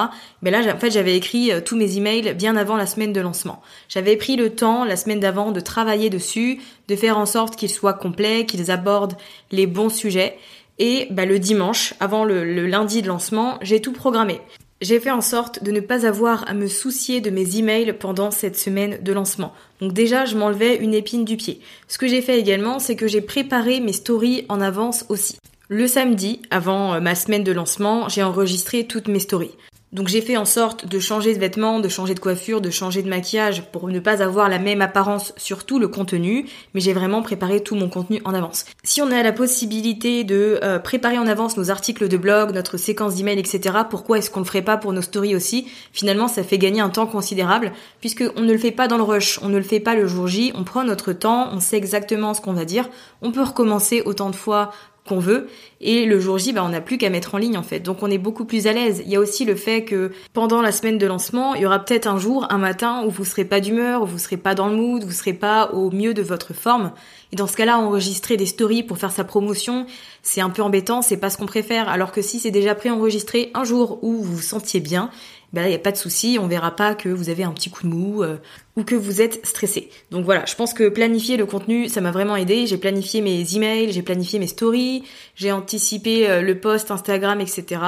Mais 0.41 0.51
là, 0.51 0.61
en 0.73 0.77
fait, 0.77 0.91
j'avais 0.91 1.15
écrit 1.15 1.51
euh, 1.51 1.61
tous 1.61 1.75
mes 1.75 1.97
emails 1.97 2.33
bien 2.33 2.55
avant 2.55 2.77
la 2.77 2.85
semaine 2.85 3.13
de 3.13 3.21
lancement. 3.21 3.61
J'avais 3.89 4.15
pris 4.15 4.35
le 4.35 4.51
temps, 4.51 4.85
la 4.85 4.95
semaine 4.95 5.19
d'avant, 5.19 5.51
de 5.51 5.59
travailler 5.59 6.09
dessus, 6.09 6.59
de 6.87 6.95
faire 6.95 7.17
en 7.17 7.25
sorte 7.25 7.55
qu'ils 7.55 7.69
soient 7.69 7.93
complets, 7.93 8.45
qu'ils 8.45 8.71
abordent 8.71 9.17
les 9.51 9.67
bons 9.67 9.89
sujets. 9.89 10.37
Et 10.79 11.07
bah, 11.11 11.25
le 11.25 11.39
dimanche, 11.39 11.93
avant 11.99 12.23
le 12.23 12.43
lundi 12.67 13.01
de 13.01 13.07
lancement, 13.07 13.57
j'ai 13.61 13.81
tout 13.81 13.93
programmé. 13.93 14.39
J'ai 14.79 14.99
fait 14.99 15.11
en 15.11 15.21
sorte 15.21 15.63
de 15.63 15.71
ne 15.71 15.79
pas 15.79 16.05
avoir 16.05 16.47
à 16.47 16.53
me 16.53 16.67
soucier 16.67 17.19
de 17.19 17.31
mes 17.31 17.57
emails 17.57 17.93
pendant 17.93 18.29
cette 18.29 18.57
semaine 18.57 18.99
de 19.01 19.11
lancement. 19.11 19.53
Donc 19.81 19.91
déjà, 19.91 20.25
je 20.25 20.37
m'enlevais 20.37 20.75
une 20.75 20.93
épine 20.93 21.25
du 21.25 21.35
pied. 21.35 21.61
Ce 21.87 21.97
que 21.97 22.07
j'ai 22.07 22.21
fait 22.21 22.39
également, 22.39 22.77
c'est 22.77 22.95
que 22.95 23.07
j'ai 23.07 23.21
préparé 23.21 23.79
mes 23.79 23.93
stories 23.93 24.45
en 24.49 24.61
avance 24.61 25.05
aussi. 25.09 25.39
Le 25.69 25.85
samedi, 25.85 26.41
avant 26.49 26.93
euh, 26.93 27.01
ma 27.01 27.13
semaine 27.13 27.43
de 27.43 27.51
lancement, 27.51 28.07
j'ai 28.07 28.23
enregistré 28.23 28.87
toutes 28.87 29.09
mes 29.09 29.19
stories. 29.19 29.51
Donc 29.91 30.07
j'ai 30.07 30.21
fait 30.21 30.37
en 30.37 30.45
sorte 30.45 30.85
de 30.85 30.99
changer 30.99 31.33
de 31.33 31.39
vêtements, 31.39 31.79
de 31.81 31.89
changer 31.89 32.13
de 32.13 32.19
coiffure, 32.21 32.61
de 32.61 32.69
changer 32.69 33.03
de 33.03 33.09
maquillage 33.09 33.63
pour 33.71 33.87
ne 33.89 33.99
pas 33.99 34.21
avoir 34.21 34.47
la 34.47 34.59
même 34.59 34.81
apparence 34.81 35.33
sur 35.35 35.65
tout 35.65 35.77
le 35.77 35.89
contenu, 35.89 36.45
mais 36.73 36.79
j'ai 36.79 36.93
vraiment 36.93 37.21
préparé 37.21 37.61
tout 37.61 37.75
mon 37.75 37.89
contenu 37.89 38.21
en 38.23 38.33
avance. 38.33 38.65
Si 38.83 39.01
on 39.01 39.11
a 39.11 39.23
la 39.23 39.33
possibilité 39.33 40.23
de 40.23 40.59
euh, 40.63 40.79
préparer 40.79 41.17
en 41.17 41.27
avance 41.27 41.57
nos 41.57 41.69
articles 41.69 42.07
de 42.07 42.17
blog, 42.17 42.53
notre 42.53 42.77
séquence 42.77 43.15
d'email, 43.15 43.39
etc., 43.39 43.79
pourquoi 43.89 44.19
est-ce 44.19 44.29
qu'on 44.29 44.41
le 44.41 44.45
ferait 44.45 44.61
pas 44.61 44.77
pour 44.77 44.93
nos 44.93 45.01
stories 45.01 45.35
aussi? 45.35 45.67
Finalement, 45.91 46.29
ça 46.29 46.43
fait 46.43 46.57
gagner 46.57 46.81
un 46.81 46.89
temps 46.89 47.07
considérable 47.07 47.73
puisque 47.99 48.25
on 48.37 48.41
ne 48.41 48.53
le 48.53 48.57
fait 48.57 48.71
pas 48.71 48.87
dans 48.87 48.97
le 48.97 49.03
rush, 49.03 49.39
on 49.41 49.49
ne 49.49 49.57
le 49.57 49.63
fait 49.63 49.81
pas 49.81 49.95
le 49.95 50.07
jour 50.07 50.27
J, 50.27 50.53
on 50.55 50.65
prend 50.65 50.85
notre 50.85 51.11
temps, 51.11 51.49
on 51.51 51.59
sait 51.59 51.77
exactement 51.77 52.33
ce 52.33 52.39
qu'on 52.41 52.53
va 52.53 52.65
dire, 52.65 52.89
on 53.21 53.31
peut 53.31 53.43
recommencer 53.43 54.01
autant 54.05 54.29
de 54.29 54.35
fois 54.35 54.71
qu'on 55.07 55.19
veut. 55.19 55.47
Et 55.81 56.05
le 56.05 56.19
jour 56.19 56.37
J, 56.37 56.53
bah, 56.53 56.63
on 56.63 56.69
n'a 56.69 56.81
plus 56.81 56.97
qu'à 56.97 57.09
mettre 57.09 57.35
en 57.35 57.37
ligne 57.37 57.57
en 57.57 57.63
fait. 57.63 57.79
Donc 57.79 58.03
on 58.03 58.11
est 58.11 58.17
beaucoup 58.17 58.45
plus 58.45 58.67
à 58.67 58.73
l'aise. 58.73 59.01
Il 59.05 59.11
y 59.11 59.15
a 59.15 59.19
aussi 59.19 59.45
le 59.45 59.55
fait 59.55 59.83
que 59.83 60.11
pendant 60.33 60.61
la 60.61 60.71
semaine 60.71 60.97
de 60.97 61.05
lancement, 61.07 61.55
il 61.55 61.61
y 61.61 61.65
aura 61.65 61.79
peut-être 61.79 62.07
un 62.07 62.19
jour, 62.19 62.47
un 62.49 62.57
matin 62.57 63.03
où 63.05 63.09
vous 63.09 63.25
serez 63.25 63.45
pas 63.45 63.59
d'humeur, 63.59 64.03
où 64.03 64.05
vous 64.05 64.19
serez 64.19 64.37
pas 64.37 64.55
dans 64.55 64.67
le 64.67 64.75
mood, 64.75 65.03
vous 65.03 65.11
serez 65.11 65.33
pas 65.33 65.71
au 65.73 65.91
mieux 65.91 66.13
de 66.13 66.21
votre 66.21 66.53
forme. 66.53 66.91
Et 67.31 67.35
dans 67.35 67.47
ce 67.47 67.57
cas-là, 67.57 67.77
enregistrer 67.77 68.37
des 68.37 68.45
stories 68.45 68.83
pour 68.83 68.97
faire 68.97 69.11
sa 69.11 69.23
promotion, 69.23 69.85
c'est 70.23 70.41
un 70.41 70.49
peu 70.49 70.61
embêtant, 70.61 71.01
c'est 71.01 71.17
pas 71.17 71.29
ce 71.29 71.37
qu'on 71.37 71.45
préfère. 71.45 71.89
Alors 71.89 72.11
que 72.11 72.21
si 72.21 72.39
c'est 72.39 72.51
déjà 72.51 72.73
pré-enregistré 72.73 73.51
un 73.53 73.63
jour 73.63 73.99
où 74.01 74.13
vous 74.13 74.35
vous 74.35 74.41
sentiez 74.41 74.79
bien, 74.79 75.09
ben 75.53 75.61
là, 75.61 75.67
il 75.67 75.71
n'y 75.71 75.75
a 75.75 75.79
pas 75.79 75.93
de 75.93 75.97
souci, 75.97 76.37
on 76.41 76.47
verra 76.47 76.75
pas 76.75 76.93
que 76.93 77.07
vous 77.07 77.29
avez 77.29 77.43
un 77.43 77.51
petit 77.51 77.69
coup 77.69 77.83
de 77.83 77.87
mou 77.87 78.21
euh, 78.21 78.37
ou 78.75 78.83
que 78.83 78.95
vous 78.95 79.21
êtes 79.21 79.45
stressé. 79.45 79.89
Donc 80.11 80.25
voilà, 80.25 80.45
je 80.45 80.55
pense 80.55 80.73
que 80.73 80.89
planifier 80.89 81.37
le 81.37 81.45
contenu, 81.45 81.87
ça 81.87 82.01
m'a 82.01 82.11
vraiment 82.11 82.35
aidé. 82.35 82.67
J'ai 82.67 82.77
planifié 82.77 83.21
mes 83.21 83.55
emails, 83.55 83.93
j'ai 83.93 84.01
planifié 84.01 84.39
mes 84.39 84.47
stories, 84.47 85.03
j'ai 85.35 85.53
anticipé 85.53 86.29
euh, 86.29 86.41
le 86.41 86.59
post 86.59 86.91
Instagram, 86.91 87.39
etc. 87.39 87.81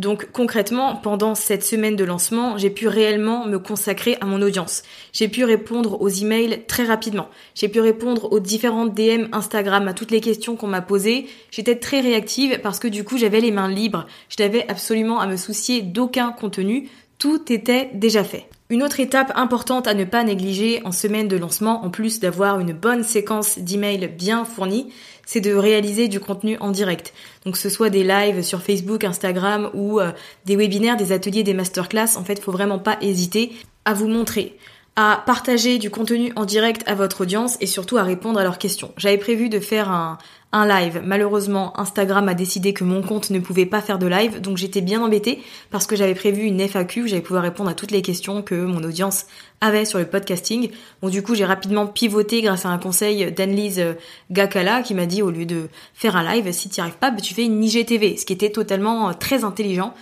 Donc 0.00 0.28
concrètement, 0.32 0.96
pendant 0.96 1.34
cette 1.34 1.62
semaine 1.62 1.94
de 1.94 2.04
lancement, 2.04 2.56
j'ai 2.56 2.70
pu 2.70 2.88
réellement 2.88 3.44
me 3.44 3.58
consacrer 3.58 4.16
à 4.22 4.24
mon 4.24 4.40
audience. 4.40 4.82
J'ai 5.12 5.28
pu 5.28 5.44
répondre 5.44 6.00
aux 6.00 6.08
emails 6.08 6.64
très 6.66 6.84
rapidement. 6.84 7.28
J'ai 7.54 7.68
pu 7.68 7.80
répondre 7.80 8.32
aux 8.32 8.40
différentes 8.40 8.94
DM 8.94 9.26
Instagram, 9.32 9.86
à 9.88 9.92
toutes 9.92 10.10
les 10.10 10.22
questions 10.22 10.56
qu'on 10.56 10.68
m'a 10.68 10.80
posées. 10.80 11.26
J'étais 11.50 11.76
très 11.76 12.00
réactive 12.00 12.60
parce 12.62 12.78
que 12.78 12.88
du 12.88 13.04
coup 13.04 13.18
j'avais 13.18 13.40
les 13.40 13.50
mains 13.50 13.68
libres. 13.68 14.06
Je 14.30 14.42
n'avais 14.42 14.66
absolument 14.70 15.20
à 15.20 15.26
me 15.26 15.36
soucier 15.36 15.82
d'aucun 15.82 16.32
contenu. 16.32 16.88
Tout 17.18 17.52
était 17.52 17.90
déjà 17.92 18.24
fait. 18.24 18.48
Une 18.70 18.82
autre 18.82 19.00
étape 19.00 19.32
importante 19.34 19.86
à 19.86 19.94
ne 19.94 20.04
pas 20.04 20.22
négliger 20.24 20.80
en 20.84 20.92
semaine 20.92 21.28
de 21.28 21.36
lancement, 21.36 21.84
en 21.84 21.90
plus 21.90 22.20
d'avoir 22.20 22.60
une 22.60 22.72
bonne 22.72 23.02
séquence 23.02 23.58
d'emails 23.58 24.06
bien 24.06 24.46
fournie, 24.46 24.92
c'est 25.30 25.40
de 25.40 25.54
réaliser 25.54 26.08
du 26.08 26.18
contenu 26.18 26.56
en 26.58 26.72
direct. 26.72 27.14
Donc 27.44 27.54
que 27.54 27.60
ce 27.60 27.68
soit 27.68 27.88
des 27.88 28.02
lives 28.02 28.42
sur 28.42 28.62
Facebook, 28.62 29.04
Instagram 29.04 29.70
ou 29.74 30.00
euh, 30.00 30.10
des 30.44 30.56
webinaires, 30.56 30.96
des 30.96 31.12
ateliers, 31.12 31.44
des 31.44 31.54
masterclass, 31.54 32.16
en 32.16 32.24
fait, 32.24 32.40
faut 32.40 32.50
vraiment 32.50 32.80
pas 32.80 32.98
hésiter 33.00 33.52
à 33.84 33.94
vous 33.94 34.08
montrer 34.08 34.56
à 35.02 35.22
partager 35.24 35.78
du 35.78 35.88
contenu 35.88 36.30
en 36.36 36.44
direct 36.44 36.82
à 36.86 36.94
votre 36.94 37.22
audience 37.22 37.56
et 37.62 37.66
surtout 37.66 37.96
à 37.96 38.02
répondre 38.02 38.38
à 38.38 38.42
leurs 38.42 38.58
questions. 38.58 38.92
J'avais 38.98 39.16
prévu 39.16 39.48
de 39.48 39.58
faire 39.58 39.90
un, 39.90 40.18
live. 40.52 41.00
Malheureusement, 41.02 41.78
Instagram 41.80 42.28
a 42.28 42.34
décidé 42.34 42.74
que 42.74 42.84
mon 42.84 43.00
compte 43.00 43.30
ne 43.30 43.38
pouvait 43.38 43.64
pas 43.64 43.80
faire 43.80 43.98
de 43.98 44.06
live, 44.06 44.42
donc 44.42 44.58
j'étais 44.58 44.82
bien 44.82 45.00
embêtée 45.00 45.38
parce 45.70 45.86
que 45.86 45.96
j'avais 45.96 46.16
prévu 46.16 46.42
une 46.42 46.60
FAQ 46.60 47.04
où 47.04 47.06
j'allais 47.06 47.22
pouvoir 47.22 47.44
répondre 47.44 47.70
à 47.70 47.74
toutes 47.74 47.92
les 47.92 48.02
questions 48.02 48.42
que 48.42 48.56
mon 48.56 48.82
audience 48.82 49.26
avait 49.62 49.86
sur 49.86 50.00
le 50.00 50.06
podcasting. 50.06 50.70
Bon, 51.00 51.08
du 51.08 51.22
coup, 51.22 51.34
j'ai 51.34 51.44
rapidement 51.46 51.86
pivoté 51.86 52.42
grâce 52.42 52.66
à 52.66 52.68
un 52.68 52.78
conseil 52.78 53.32
d'Annelise 53.32 53.82
Gakala 54.30 54.82
qui 54.82 54.92
m'a 54.92 55.06
dit 55.06 55.22
au 55.22 55.30
lieu 55.30 55.46
de 55.46 55.68
faire 55.94 56.16
un 56.16 56.34
live, 56.34 56.52
si 56.52 56.68
tu 56.68 56.80
n'y 56.80 56.82
arrives 56.82 56.98
pas, 56.98 57.10
bah, 57.10 57.20
tu 57.22 57.32
fais 57.32 57.44
une 57.44 57.62
IGTV, 57.62 58.16
ce 58.18 58.26
qui 58.26 58.32
était 58.32 58.50
totalement 58.50 59.08
euh, 59.08 59.12
très 59.12 59.44
intelligent. 59.44 59.94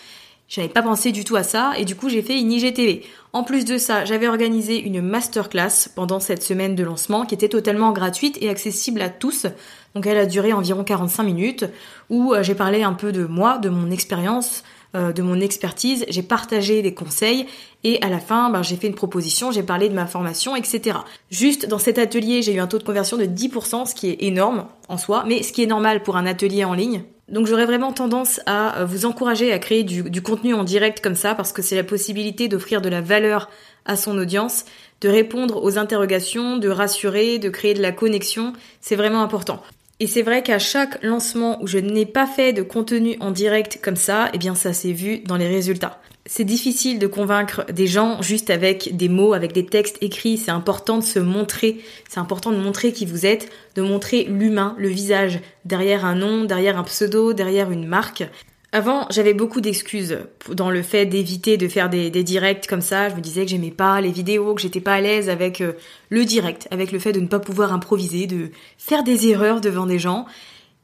J'avais 0.48 0.68
pas 0.68 0.80
pensé 0.80 1.12
du 1.12 1.24
tout 1.24 1.36
à 1.36 1.42
ça 1.42 1.72
et 1.76 1.84
du 1.84 1.94
coup 1.94 2.08
j'ai 2.08 2.22
fait 2.22 2.40
une 2.40 2.50
IGTV. 2.50 3.04
En 3.34 3.44
plus 3.44 3.66
de 3.66 3.76
ça, 3.76 4.06
j'avais 4.06 4.26
organisé 4.26 4.80
une 4.80 5.02
masterclass 5.02 5.90
pendant 5.94 6.20
cette 6.20 6.42
semaine 6.42 6.74
de 6.74 6.82
lancement 6.82 7.26
qui 7.26 7.34
était 7.34 7.50
totalement 7.50 7.92
gratuite 7.92 8.38
et 8.40 8.48
accessible 8.48 9.02
à 9.02 9.10
tous. 9.10 9.46
Donc 9.94 10.06
elle 10.06 10.16
a 10.16 10.24
duré 10.24 10.54
environ 10.54 10.84
45 10.84 11.22
minutes 11.22 11.66
où 12.08 12.32
euh, 12.32 12.42
j'ai 12.42 12.54
parlé 12.54 12.82
un 12.82 12.94
peu 12.94 13.12
de 13.12 13.26
moi, 13.26 13.58
de 13.58 13.68
mon 13.68 13.90
expérience, 13.90 14.64
euh, 14.94 15.12
de 15.12 15.20
mon 15.20 15.38
expertise, 15.38 16.06
j'ai 16.08 16.22
partagé 16.22 16.80
des 16.80 16.94
conseils 16.94 17.44
et 17.84 18.00
à 18.02 18.08
la 18.08 18.18
fin, 18.18 18.48
ben, 18.48 18.62
j'ai 18.62 18.76
fait 18.76 18.86
une 18.86 18.94
proposition, 18.94 19.52
j'ai 19.52 19.62
parlé 19.62 19.90
de 19.90 19.94
ma 19.94 20.06
formation, 20.06 20.56
etc. 20.56 21.00
Juste 21.30 21.68
dans 21.68 21.78
cet 21.78 21.98
atelier, 21.98 22.40
j'ai 22.40 22.54
eu 22.54 22.60
un 22.60 22.66
taux 22.66 22.78
de 22.78 22.84
conversion 22.84 23.18
de 23.18 23.24
10%, 23.24 23.84
ce 23.84 23.94
qui 23.94 24.08
est 24.08 24.22
énorme 24.22 24.64
en 24.88 24.96
soi, 24.96 25.24
mais 25.26 25.42
ce 25.42 25.52
qui 25.52 25.62
est 25.62 25.66
normal 25.66 26.02
pour 26.02 26.16
un 26.16 26.24
atelier 26.24 26.64
en 26.64 26.72
ligne. 26.72 27.02
Donc 27.28 27.46
j'aurais 27.46 27.66
vraiment 27.66 27.92
tendance 27.92 28.40
à 28.46 28.80
euh, 28.80 28.84
vous 28.84 29.04
encourager 29.04 29.52
à 29.52 29.58
créer 29.58 29.84
du, 29.84 30.02
du 30.02 30.22
contenu 30.22 30.54
en 30.54 30.64
direct 30.64 31.02
comme 31.02 31.14
ça 31.14 31.34
parce 31.34 31.52
que 31.52 31.62
c'est 31.62 31.76
la 31.76 31.84
possibilité 31.84 32.48
d'offrir 32.48 32.80
de 32.80 32.88
la 32.88 33.00
valeur 33.00 33.50
à 33.84 33.96
son 33.96 34.16
audience, 34.18 34.64
de 35.00 35.08
répondre 35.08 35.62
aux 35.62 35.78
interrogations, 35.78 36.56
de 36.56 36.68
rassurer, 36.68 37.38
de 37.38 37.48
créer 37.48 37.74
de 37.74 37.82
la 37.82 37.92
connexion, 37.92 38.52
c'est 38.80 38.96
vraiment 38.96 39.22
important. 39.22 39.62
Et 40.00 40.06
c'est 40.06 40.22
vrai 40.22 40.42
qu'à 40.42 40.58
chaque 40.58 41.02
lancement 41.02 41.60
où 41.60 41.66
je 41.66 41.78
n'ai 41.78 42.06
pas 42.06 42.26
fait 42.26 42.52
de 42.52 42.62
contenu 42.62 43.16
en 43.20 43.30
direct 43.30 43.80
comme 43.82 43.96
ça, 43.96 44.30
eh 44.32 44.38
bien 44.38 44.54
ça 44.54 44.72
s'est 44.72 44.92
vu 44.92 45.18
dans 45.20 45.36
les 45.36 45.48
résultats. 45.48 46.00
C'est 46.30 46.44
difficile 46.44 46.98
de 46.98 47.06
convaincre 47.06 47.64
des 47.72 47.86
gens 47.86 48.20
juste 48.20 48.50
avec 48.50 48.94
des 48.94 49.08
mots, 49.08 49.32
avec 49.32 49.54
des 49.54 49.64
textes 49.64 49.96
écrits. 50.02 50.36
C'est 50.36 50.50
important 50.50 50.98
de 50.98 51.02
se 51.02 51.18
montrer. 51.18 51.80
C'est 52.06 52.20
important 52.20 52.52
de 52.52 52.58
montrer 52.58 52.92
qui 52.92 53.06
vous 53.06 53.24
êtes, 53.24 53.50
de 53.76 53.82
montrer 53.82 54.24
l'humain, 54.24 54.74
le 54.76 54.88
visage, 54.88 55.40
derrière 55.64 56.04
un 56.04 56.14
nom, 56.14 56.44
derrière 56.44 56.78
un 56.78 56.84
pseudo, 56.84 57.32
derrière 57.32 57.70
une 57.70 57.86
marque. 57.86 58.28
Avant, 58.72 59.06
j'avais 59.08 59.32
beaucoup 59.32 59.62
d'excuses 59.62 60.18
dans 60.50 60.70
le 60.70 60.82
fait 60.82 61.06
d'éviter 61.06 61.56
de 61.56 61.66
faire 61.66 61.88
des, 61.88 62.10
directs 62.10 62.66
comme 62.66 62.82
ça. 62.82 63.08
Je 63.08 63.14
me 63.14 63.22
disais 63.22 63.46
que 63.46 63.50
j'aimais 63.50 63.70
pas 63.70 63.98
les 64.02 64.12
vidéos, 64.12 64.54
que 64.54 64.60
j'étais 64.60 64.82
pas 64.82 64.96
à 64.96 65.00
l'aise 65.00 65.30
avec 65.30 65.62
euh, 65.62 65.72
le 66.10 66.26
direct, 66.26 66.68
avec 66.70 66.92
le 66.92 66.98
fait 66.98 67.12
de 67.12 67.20
ne 67.20 67.26
pas 67.26 67.38
pouvoir 67.38 67.72
improviser, 67.72 68.26
de 68.26 68.50
faire 68.76 69.02
des 69.02 69.28
erreurs 69.28 69.62
devant 69.62 69.86
des 69.86 69.98
gens. 69.98 70.26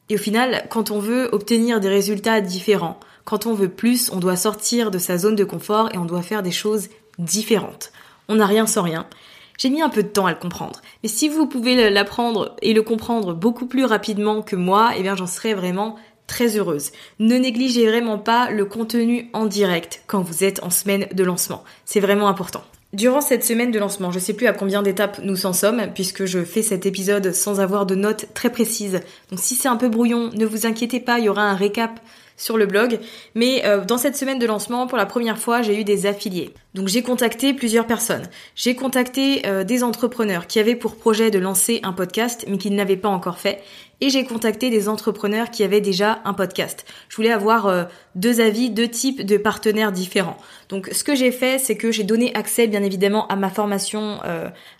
Et 0.08 0.14
au 0.14 0.18
final, 0.18 0.64
quand 0.70 0.90
on 0.90 0.98
veut 0.98 1.28
obtenir 1.32 1.80
des 1.80 1.90
résultats 1.90 2.40
différents, 2.40 2.98
quand 3.24 3.46
on 3.46 3.54
veut 3.54 3.68
plus, 3.68 4.10
on 4.12 4.18
doit 4.18 4.36
sortir 4.36 4.90
de 4.90 4.98
sa 4.98 5.18
zone 5.18 5.36
de 5.36 5.44
confort 5.44 5.90
et 5.94 5.98
on 5.98 6.04
doit 6.04 6.22
faire 6.22 6.42
des 6.42 6.50
choses 6.50 6.88
différentes. 7.18 7.92
On 8.28 8.36
n'a 8.36 8.46
rien 8.46 8.66
sans 8.66 8.82
rien. 8.82 9.06
J'ai 9.58 9.70
mis 9.70 9.82
un 9.82 9.88
peu 9.88 10.02
de 10.02 10.08
temps 10.08 10.26
à 10.26 10.32
le 10.32 10.38
comprendre. 10.38 10.82
Mais 11.02 11.08
si 11.08 11.28
vous 11.28 11.46
pouvez 11.46 11.90
l'apprendre 11.90 12.56
et 12.60 12.74
le 12.74 12.82
comprendre 12.82 13.34
beaucoup 13.34 13.66
plus 13.66 13.84
rapidement 13.84 14.42
que 14.42 14.56
moi, 14.56 14.92
eh 14.96 15.02
bien 15.02 15.16
j'en 15.16 15.26
serais 15.26 15.54
vraiment 15.54 15.96
très 16.26 16.56
heureuse. 16.56 16.90
Ne 17.18 17.36
négligez 17.36 17.86
vraiment 17.86 18.18
pas 18.18 18.50
le 18.50 18.64
contenu 18.64 19.30
en 19.32 19.46
direct 19.46 20.02
quand 20.06 20.22
vous 20.22 20.42
êtes 20.42 20.62
en 20.62 20.70
semaine 20.70 21.06
de 21.12 21.24
lancement. 21.24 21.64
C'est 21.84 22.00
vraiment 22.00 22.28
important. 22.28 22.64
Durant 22.94 23.20
cette 23.20 23.44
semaine 23.44 23.72
de 23.72 23.78
lancement, 23.78 24.12
je 24.12 24.20
sais 24.20 24.34
plus 24.34 24.46
à 24.46 24.52
combien 24.52 24.80
d'étapes 24.80 25.20
nous 25.24 25.46
en 25.46 25.52
sommes, 25.52 25.88
puisque 25.94 26.26
je 26.26 26.44
fais 26.44 26.62
cet 26.62 26.86
épisode 26.86 27.32
sans 27.32 27.58
avoir 27.58 27.86
de 27.86 27.96
notes 27.96 28.26
très 28.34 28.50
précises. 28.50 29.00
Donc 29.30 29.40
si 29.40 29.56
c'est 29.56 29.68
un 29.68 29.76
peu 29.76 29.88
brouillon, 29.88 30.30
ne 30.32 30.46
vous 30.46 30.64
inquiétez 30.64 31.00
pas, 31.00 31.18
il 31.18 31.24
y 31.24 31.28
aura 31.28 31.42
un 31.42 31.56
récap 31.56 31.98
sur 32.36 32.56
le 32.56 32.66
blog. 32.66 32.98
Mais 33.34 33.64
euh, 33.64 33.84
dans 33.84 33.98
cette 33.98 34.16
semaine 34.16 34.38
de 34.38 34.46
lancement, 34.46 34.86
pour 34.86 34.98
la 34.98 35.06
première 35.06 35.38
fois, 35.38 35.62
j'ai 35.62 35.78
eu 35.78 35.84
des 35.84 36.06
affiliés. 36.06 36.52
Donc 36.74 36.88
j'ai 36.88 37.02
contacté 37.02 37.54
plusieurs 37.54 37.86
personnes. 37.86 38.24
J'ai 38.56 38.74
contacté 38.74 39.46
euh, 39.46 39.62
des 39.62 39.84
entrepreneurs 39.84 40.46
qui 40.46 40.58
avaient 40.58 40.74
pour 40.74 40.96
projet 40.96 41.30
de 41.30 41.38
lancer 41.38 41.80
un 41.84 41.92
podcast, 41.92 42.44
mais 42.48 42.58
qui 42.58 42.70
ne 42.70 42.76
l'avaient 42.76 42.96
pas 42.96 43.08
encore 43.08 43.38
fait. 43.38 43.62
Et 44.00 44.10
j'ai 44.10 44.24
contacté 44.24 44.70
des 44.70 44.88
entrepreneurs 44.88 45.50
qui 45.50 45.62
avaient 45.62 45.80
déjà 45.80 46.20
un 46.24 46.34
podcast. 46.34 46.84
Je 47.08 47.16
voulais 47.16 47.30
avoir 47.30 47.66
euh, 47.66 47.84
deux 48.16 48.40
avis, 48.40 48.70
deux 48.70 48.88
types 48.88 49.24
de 49.24 49.36
partenaires 49.36 49.92
différents. 49.92 50.36
Donc 50.68 50.88
ce 50.90 51.04
que 51.04 51.14
j'ai 51.14 51.30
fait, 51.30 51.58
c'est 51.58 51.76
que 51.76 51.92
j'ai 51.92 52.02
donné 52.02 52.34
accès 52.34 52.66
bien 52.66 52.82
évidemment 52.82 53.28
à 53.28 53.36
ma 53.36 53.50
formation 53.50 54.18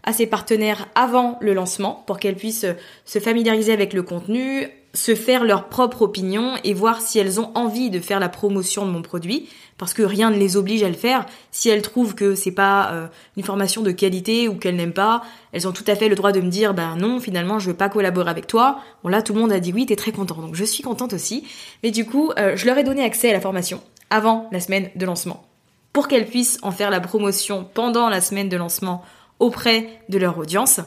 à 0.03 0.13
ces 0.13 0.27
partenaires 0.27 0.89
avant 0.95 1.39
le 1.41 1.55
lancement 1.55 2.03
pour 2.07 2.19
qu'elles 2.19 2.37
puissent 2.37 2.67
se 3.05 3.19
familiariser 3.19 3.73
avec 3.73 3.93
le 3.93 4.03
contenu, 4.03 4.69
se 4.95 5.15
faire 5.15 5.45
leur 5.45 5.69
propre 5.69 6.03
opinion 6.03 6.55
et 6.63 6.73
voir 6.73 7.01
si 7.01 7.19
elles 7.19 7.41
ont 7.41 7.51
envie 7.55 7.91
de 7.91 8.01
faire 8.01 8.21
la 8.21 8.29
promotion 8.29 8.87
de 8.87 8.91
mon 8.91 9.03
produit 9.03 9.49
parce 9.77 9.93
que 9.93 10.03
rien 10.03 10.31
ne 10.31 10.37
les 10.37 10.57
oblige 10.57 10.85
à 10.85 10.89
le 10.89 10.95
faire. 10.95 11.27
Si 11.51 11.69
elles 11.69 11.83
trouvent 11.83 12.15
que 12.15 12.35
c'est 12.37 12.53
pas 12.53 12.91
euh, 12.93 13.07
une 13.37 13.43
formation 13.43 13.83
de 13.83 13.91
qualité 13.91 14.49
ou 14.49 14.55
qu'elles 14.55 14.77
n'aiment 14.77 14.93
pas, 14.93 15.23
elles 15.53 15.67
ont 15.67 15.73
tout 15.73 15.85
à 15.89 15.97
fait 15.97 16.09
le 16.09 16.15
droit 16.15 16.31
de 16.33 16.41
me 16.41 16.49
dire 16.49 16.75
ben 16.75 16.97
non, 16.97 17.19
finalement 17.19 17.59
je 17.59 17.71
veux 17.71 17.77
pas 17.77 17.89
collaborer 17.89 18.31
avec 18.31 18.47
toi. 18.47 18.79
Bon 19.03 19.11
là 19.11 19.21
tout 19.21 19.35
le 19.35 19.41
monde 19.41 19.53
a 19.53 19.61
dit 19.61 19.73
oui, 19.73 19.85
t'es 19.85 19.97
très 19.97 20.13
content. 20.13 20.37
Donc 20.37 20.55
je 20.55 20.65
suis 20.65 20.85
contente 20.85 21.13
aussi. 21.13 21.45
Mais 21.83 21.91
du 21.91 22.07
coup, 22.07 22.31
euh, 22.39 22.57
je 22.57 22.67
leur 22.67 22.79
ai 22.79 22.85
donné 22.85 23.03
accès 23.03 23.31
à 23.31 23.33
la 23.33 23.41
formation 23.41 23.83
avant 24.11 24.49
la 24.53 24.61
semaine 24.61 24.91
de 24.95 25.07
lancement 25.07 25.45
pour 25.93 26.09
qu'elles 26.09 26.27
puissent 26.27 26.59
en 26.63 26.71
faire 26.71 26.91
la 26.91 27.01
promotion 27.01 27.67
pendant 27.73 28.09
la 28.09 28.21
semaine 28.21 28.49
de 28.49 28.57
lancement 28.57 29.03
auprès 29.39 30.01
de 30.09 30.19
leur 30.19 30.39
audience. 30.39 30.81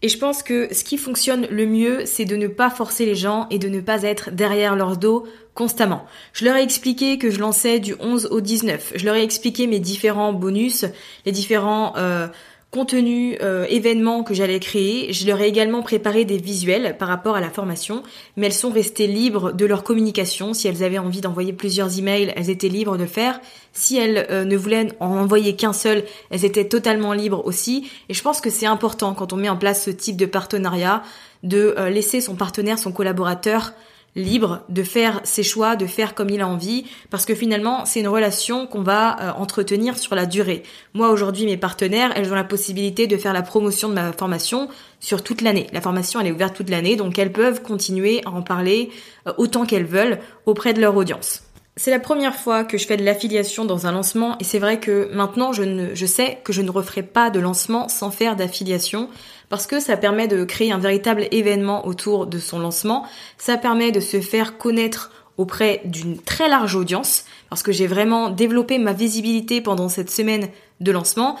Et 0.00 0.08
je 0.08 0.18
pense 0.18 0.42
que 0.42 0.72
ce 0.72 0.84
qui 0.84 0.96
fonctionne 0.96 1.46
le 1.50 1.66
mieux, 1.66 2.06
c'est 2.06 2.24
de 2.24 2.36
ne 2.36 2.46
pas 2.46 2.70
forcer 2.70 3.04
les 3.04 3.16
gens 3.16 3.48
et 3.50 3.58
de 3.58 3.68
ne 3.68 3.80
pas 3.80 4.04
être 4.04 4.30
derrière 4.30 4.76
leur 4.76 4.96
dos 4.96 5.26
constamment. 5.54 6.04
Je 6.32 6.44
leur 6.44 6.54
ai 6.54 6.62
expliqué 6.62 7.18
que 7.18 7.30
je 7.30 7.40
lançais 7.40 7.80
du 7.80 7.96
11 7.98 8.26
au 8.30 8.40
19. 8.40 8.92
Je 8.94 9.04
leur 9.04 9.16
ai 9.16 9.24
expliqué 9.24 9.66
mes 9.66 9.80
différents 9.80 10.32
bonus, 10.32 10.84
les 11.26 11.32
différents 11.32 11.94
euh, 11.96 12.28
contenu, 12.70 13.38
euh, 13.40 13.64
événements 13.70 14.22
que 14.22 14.34
j'allais 14.34 14.60
créer. 14.60 15.12
Je 15.12 15.26
leur 15.26 15.40
ai 15.40 15.48
également 15.48 15.82
préparé 15.82 16.26
des 16.26 16.36
visuels 16.36 16.96
par 16.98 17.08
rapport 17.08 17.34
à 17.34 17.40
la 17.40 17.48
formation, 17.48 18.02
mais 18.36 18.46
elles 18.46 18.52
sont 18.52 18.70
restées 18.70 19.06
libres 19.06 19.52
de 19.52 19.64
leur 19.64 19.82
communication. 19.82 20.52
Si 20.52 20.68
elles 20.68 20.82
avaient 20.82 20.98
envie 20.98 21.22
d'envoyer 21.22 21.54
plusieurs 21.54 21.98
emails, 21.98 22.32
elles 22.36 22.50
étaient 22.50 22.68
libres 22.68 22.96
de 22.96 23.02
le 23.02 23.08
faire. 23.08 23.40
Si 23.72 23.96
elles 23.96 24.26
euh, 24.30 24.44
ne 24.44 24.56
voulaient 24.56 24.88
en 25.00 25.16
envoyer 25.16 25.56
qu'un 25.56 25.72
seul, 25.72 26.04
elles 26.30 26.44
étaient 26.44 26.68
totalement 26.68 27.14
libres 27.14 27.42
aussi. 27.46 27.90
Et 28.10 28.14
je 28.14 28.22
pense 28.22 28.42
que 28.42 28.50
c'est 28.50 28.66
important 28.66 29.14
quand 29.14 29.32
on 29.32 29.36
met 29.36 29.48
en 29.48 29.56
place 29.56 29.84
ce 29.84 29.90
type 29.90 30.16
de 30.16 30.26
partenariat 30.26 31.02
de 31.42 31.74
euh, 31.78 31.88
laisser 31.88 32.20
son 32.20 32.34
partenaire, 32.34 32.78
son 32.78 32.92
collaborateur 32.92 33.72
libre 34.18 34.62
de 34.68 34.82
faire 34.82 35.20
ses 35.24 35.42
choix, 35.42 35.76
de 35.76 35.86
faire 35.86 36.14
comme 36.14 36.30
il 36.30 36.40
a 36.40 36.48
envie, 36.48 36.84
parce 37.10 37.24
que 37.24 37.34
finalement, 37.34 37.84
c'est 37.86 38.00
une 38.00 38.08
relation 38.08 38.66
qu'on 38.66 38.82
va 38.82 39.20
euh, 39.20 39.32
entretenir 39.32 39.98
sur 39.98 40.14
la 40.14 40.26
durée. 40.26 40.62
Moi, 40.94 41.10
aujourd'hui, 41.10 41.46
mes 41.46 41.56
partenaires, 41.56 42.12
elles 42.16 42.30
ont 42.30 42.36
la 42.36 42.44
possibilité 42.44 43.06
de 43.06 43.16
faire 43.16 43.32
la 43.32 43.42
promotion 43.42 43.88
de 43.88 43.94
ma 43.94 44.12
formation 44.12 44.68
sur 45.00 45.22
toute 45.22 45.40
l'année. 45.40 45.66
La 45.72 45.80
formation, 45.80 46.20
elle 46.20 46.26
est 46.26 46.32
ouverte 46.32 46.54
toute 46.54 46.70
l'année, 46.70 46.96
donc 46.96 47.18
elles 47.18 47.32
peuvent 47.32 47.62
continuer 47.62 48.20
à 48.26 48.30
en 48.30 48.42
parler 48.42 48.90
euh, 49.26 49.32
autant 49.38 49.64
qu'elles 49.64 49.86
veulent 49.86 50.18
auprès 50.46 50.74
de 50.74 50.80
leur 50.80 50.96
audience. 50.96 51.47
C'est 51.78 51.92
la 51.92 52.00
première 52.00 52.34
fois 52.34 52.64
que 52.64 52.76
je 52.76 52.88
fais 52.88 52.96
de 52.96 53.04
l'affiliation 53.04 53.64
dans 53.64 53.86
un 53.86 53.92
lancement 53.92 54.36
et 54.40 54.44
c'est 54.44 54.58
vrai 54.58 54.80
que 54.80 55.08
maintenant 55.14 55.52
je, 55.52 55.62
ne, 55.62 55.94
je 55.94 56.06
sais 56.06 56.40
que 56.42 56.52
je 56.52 56.60
ne 56.60 56.72
referai 56.72 57.04
pas 57.04 57.30
de 57.30 57.38
lancement 57.38 57.86
sans 57.88 58.10
faire 58.10 58.34
d'affiliation 58.34 59.08
parce 59.48 59.68
que 59.68 59.78
ça 59.78 59.96
permet 59.96 60.26
de 60.26 60.42
créer 60.42 60.72
un 60.72 60.78
véritable 60.78 61.28
événement 61.30 61.86
autour 61.86 62.26
de 62.26 62.40
son 62.40 62.58
lancement, 62.58 63.06
ça 63.38 63.56
permet 63.56 63.92
de 63.92 64.00
se 64.00 64.20
faire 64.20 64.58
connaître 64.58 65.12
auprès 65.36 65.80
d'une 65.84 66.18
très 66.18 66.48
large 66.48 66.74
audience, 66.74 67.24
parce 67.48 67.62
que 67.62 67.70
j'ai 67.70 67.86
vraiment 67.86 68.28
développé 68.28 68.78
ma 68.78 68.92
visibilité 68.92 69.60
pendant 69.60 69.88
cette 69.88 70.10
semaine 70.10 70.48
de 70.80 70.90
lancement, 70.90 71.38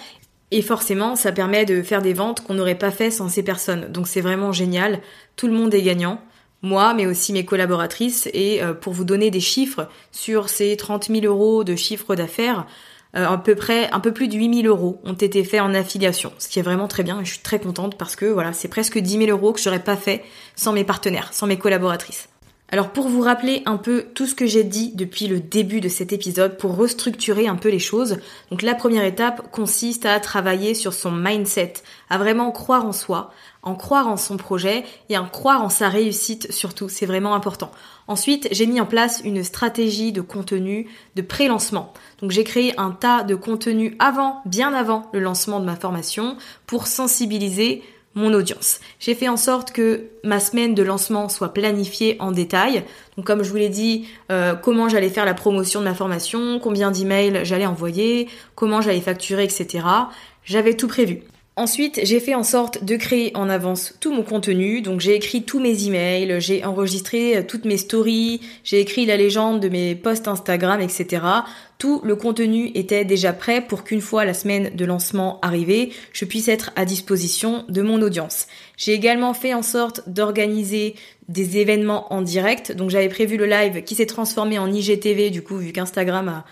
et 0.52 0.62
forcément 0.62 1.16
ça 1.16 1.32
permet 1.32 1.64
de 1.64 1.82
faire 1.82 2.00
des 2.00 2.12
ventes 2.14 2.42
qu'on 2.42 2.54
n'aurait 2.54 2.78
pas 2.78 2.92
fait 2.92 3.10
sans 3.10 3.28
ces 3.28 3.42
personnes. 3.42 3.90
Donc 3.90 4.06
c'est 4.06 4.20
vraiment 4.20 4.52
génial, 4.52 5.00
tout 5.34 5.48
le 5.48 5.52
monde 5.52 5.74
est 5.74 5.82
gagnant 5.82 6.20
moi, 6.62 6.94
mais 6.94 7.06
aussi 7.06 7.32
mes 7.32 7.44
collaboratrices. 7.44 8.28
Et 8.32 8.62
euh, 8.62 8.74
pour 8.74 8.92
vous 8.92 9.04
donner 9.04 9.30
des 9.30 9.40
chiffres 9.40 9.88
sur 10.12 10.48
ces 10.48 10.76
30 10.76 11.08
000 11.08 11.24
euros 11.24 11.64
de 11.64 11.76
chiffre 11.76 12.14
d'affaires, 12.14 12.66
euh, 13.16 13.26
à 13.26 13.38
peu 13.38 13.54
près 13.54 13.90
un 13.90 14.00
peu 14.00 14.12
plus 14.12 14.28
de 14.28 14.34
8000 14.34 14.66
euros 14.66 15.00
ont 15.04 15.14
été 15.14 15.42
faits 15.42 15.62
en 15.62 15.72
affiliation, 15.72 16.32
ce 16.38 16.48
qui 16.48 16.58
est 16.58 16.62
vraiment 16.62 16.88
très 16.88 17.02
bien 17.02 17.20
et 17.20 17.24
je 17.24 17.32
suis 17.32 17.42
très 17.42 17.58
contente 17.58 17.96
parce 17.96 18.16
que 18.16 18.26
voilà, 18.26 18.52
c'est 18.52 18.68
presque 18.68 18.98
10 18.98 19.26
000 19.26 19.30
euros 19.30 19.54
que 19.54 19.60
j'aurais 19.60 19.82
pas 19.82 19.96
fait 19.96 20.22
sans 20.56 20.72
mes 20.74 20.84
partenaires, 20.84 21.32
sans 21.32 21.46
mes 21.46 21.56
collaboratrices. 21.56 22.28
Alors 22.70 22.90
pour 22.90 23.08
vous 23.08 23.22
rappeler 23.22 23.62
un 23.64 23.78
peu 23.78 24.08
tout 24.14 24.26
ce 24.26 24.34
que 24.34 24.44
j'ai 24.44 24.62
dit 24.62 24.92
depuis 24.94 25.26
le 25.26 25.40
début 25.40 25.80
de 25.80 25.88
cet 25.88 26.12
épisode, 26.12 26.58
pour 26.58 26.76
restructurer 26.76 27.46
un 27.46 27.56
peu 27.56 27.70
les 27.70 27.78
choses, 27.78 28.18
donc 28.50 28.60
la 28.60 28.74
première 28.74 29.04
étape 29.04 29.50
consiste 29.50 30.04
à 30.04 30.20
travailler 30.20 30.74
sur 30.74 30.92
son 30.92 31.10
mindset, 31.10 31.72
à 32.10 32.18
vraiment 32.18 32.50
croire 32.50 32.84
en 32.84 32.92
soi, 32.92 33.32
en 33.62 33.74
croire 33.74 34.06
en 34.06 34.18
son 34.18 34.36
projet 34.36 34.84
et 35.08 35.16
en 35.16 35.26
croire 35.26 35.62
en 35.62 35.70
sa 35.70 35.88
réussite 35.88 36.52
surtout, 36.52 36.90
c'est 36.90 37.06
vraiment 37.06 37.34
important. 37.34 37.70
Ensuite, 38.06 38.48
j'ai 38.52 38.66
mis 38.66 38.82
en 38.82 38.86
place 38.86 39.22
une 39.24 39.44
stratégie 39.44 40.12
de 40.12 40.20
contenu 40.20 40.88
de 41.16 41.22
pré-lancement. 41.22 41.94
Donc 42.20 42.32
j'ai 42.32 42.44
créé 42.44 42.78
un 42.78 42.90
tas 42.90 43.22
de 43.22 43.34
contenus 43.34 43.94
avant, 43.98 44.42
bien 44.44 44.74
avant 44.74 45.08
le 45.14 45.20
lancement 45.20 45.60
de 45.60 45.64
ma 45.64 45.76
formation 45.76 46.36
pour 46.66 46.86
sensibiliser 46.86 47.82
mon 48.18 48.34
audience. 48.34 48.80
J'ai 49.00 49.14
fait 49.14 49.28
en 49.28 49.36
sorte 49.36 49.72
que 49.72 50.04
ma 50.24 50.40
semaine 50.40 50.74
de 50.74 50.82
lancement 50.82 51.28
soit 51.28 51.54
planifiée 51.54 52.16
en 52.18 52.32
détail. 52.32 52.84
Donc 53.16 53.26
comme 53.26 53.42
je 53.42 53.50
vous 53.50 53.56
l'ai 53.56 53.68
dit, 53.68 54.08
euh, 54.30 54.54
comment 54.54 54.88
j'allais 54.88 55.08
faire 55.08 55.24
la 55.24 55.34
promotion 55.34 55.80
de 55.80 55.84
ma 55.84 55.94
formation, 55.94 56.58
combien 56.58 56.90
d'emails 56.90 57.40
j'allais 57.44 57.66
envoyer, 57.66 58.28
comment 58.54 58.80
j'allais 58.80 59.00
facturer, 59.00 59.44
etc. 59.44 59.84
J'avais 60.44 60.74
tout 60.74 60.88
prévu. 60.88 61.22
Ensuite, 61.58 61.98
j'ai 62.04 62.20
fait 62.20 62.36
en 62.36 62.44
sorte 62.44 62.84
de 62.84 62.94
créer 62.94 63.36
en 63.36 63.48
avance 63.48 63.92
tout 63.98 64.12
mon 64.14 64.22
contenu. 64.22 64.80
Donc, 64.80 65.00
j'ai 65.00 65.16
écrit 65.16 65.42
tous 65.42 65.58
mes 65.58 65.86
emails, 65.86 66.40
j'ai 66.40 66.64
enregistré 66.64 67.36
euh, 67.36 67.42
toutes 67.42 67.64
mes 67.64 67.78
stories, 67.78 68.40
j'ai 68.62 68.78
écrit 68.78 69.06
la 69.06 69.16
légende 69.16 69.58
de 69.58 69.68
mes 69.68 69.96
posts 69.96 70.28
Instagram, 70.28 70.80
etc. 70.80 71.20
Tout 71.78 72.00
le 72.04 72.14
contenu 72.14 72.70
était 72.76 73.04
déjà 73.04 73.32
prêt 73.32 73.60
pour 73.60 73.82
qu'une 73.82 74.00
fois 74.00 74.24
la 74.24 74.34
semaine 74.34 74.70
de 74.76 74.84
lancement 74.84 75.40
arrivée, 75.42 75.90
je 76.12 76.24
puisse 76.24 76.46
être 76.46 76.70
à 76.76 76.84
disposition 76.84 77.64
de 77.68 77.82
mon 77.82 78.02
audience. 78.02 78.46
J'ai 78.76 78.92
également 78.92 79.34
fait 79.34 79.52
en 79.52 79.64
sorte 79.64 80.08
d'organiser 80.08 80.94
des 81.26 81.58
événements 81.58 82.12
en 82.12 82.22
direct. 82.22 82.70
Donc, 82.70 82.90
j'avais 82.90 83.08
prévu 83.08 83.36
le 83.36 83.46
live 83.46 83.82
qui 83.82 83.96
s'est 83.96 84.06
transformé 84.06 84.60
en 84.60 84.72
IGTV, 84.72 85.30
du 85.30 85.42
coup, 85.42 85.56
vu 85.56 85.72
qu'Instagram 85.72 86.28
a 86.28 86.44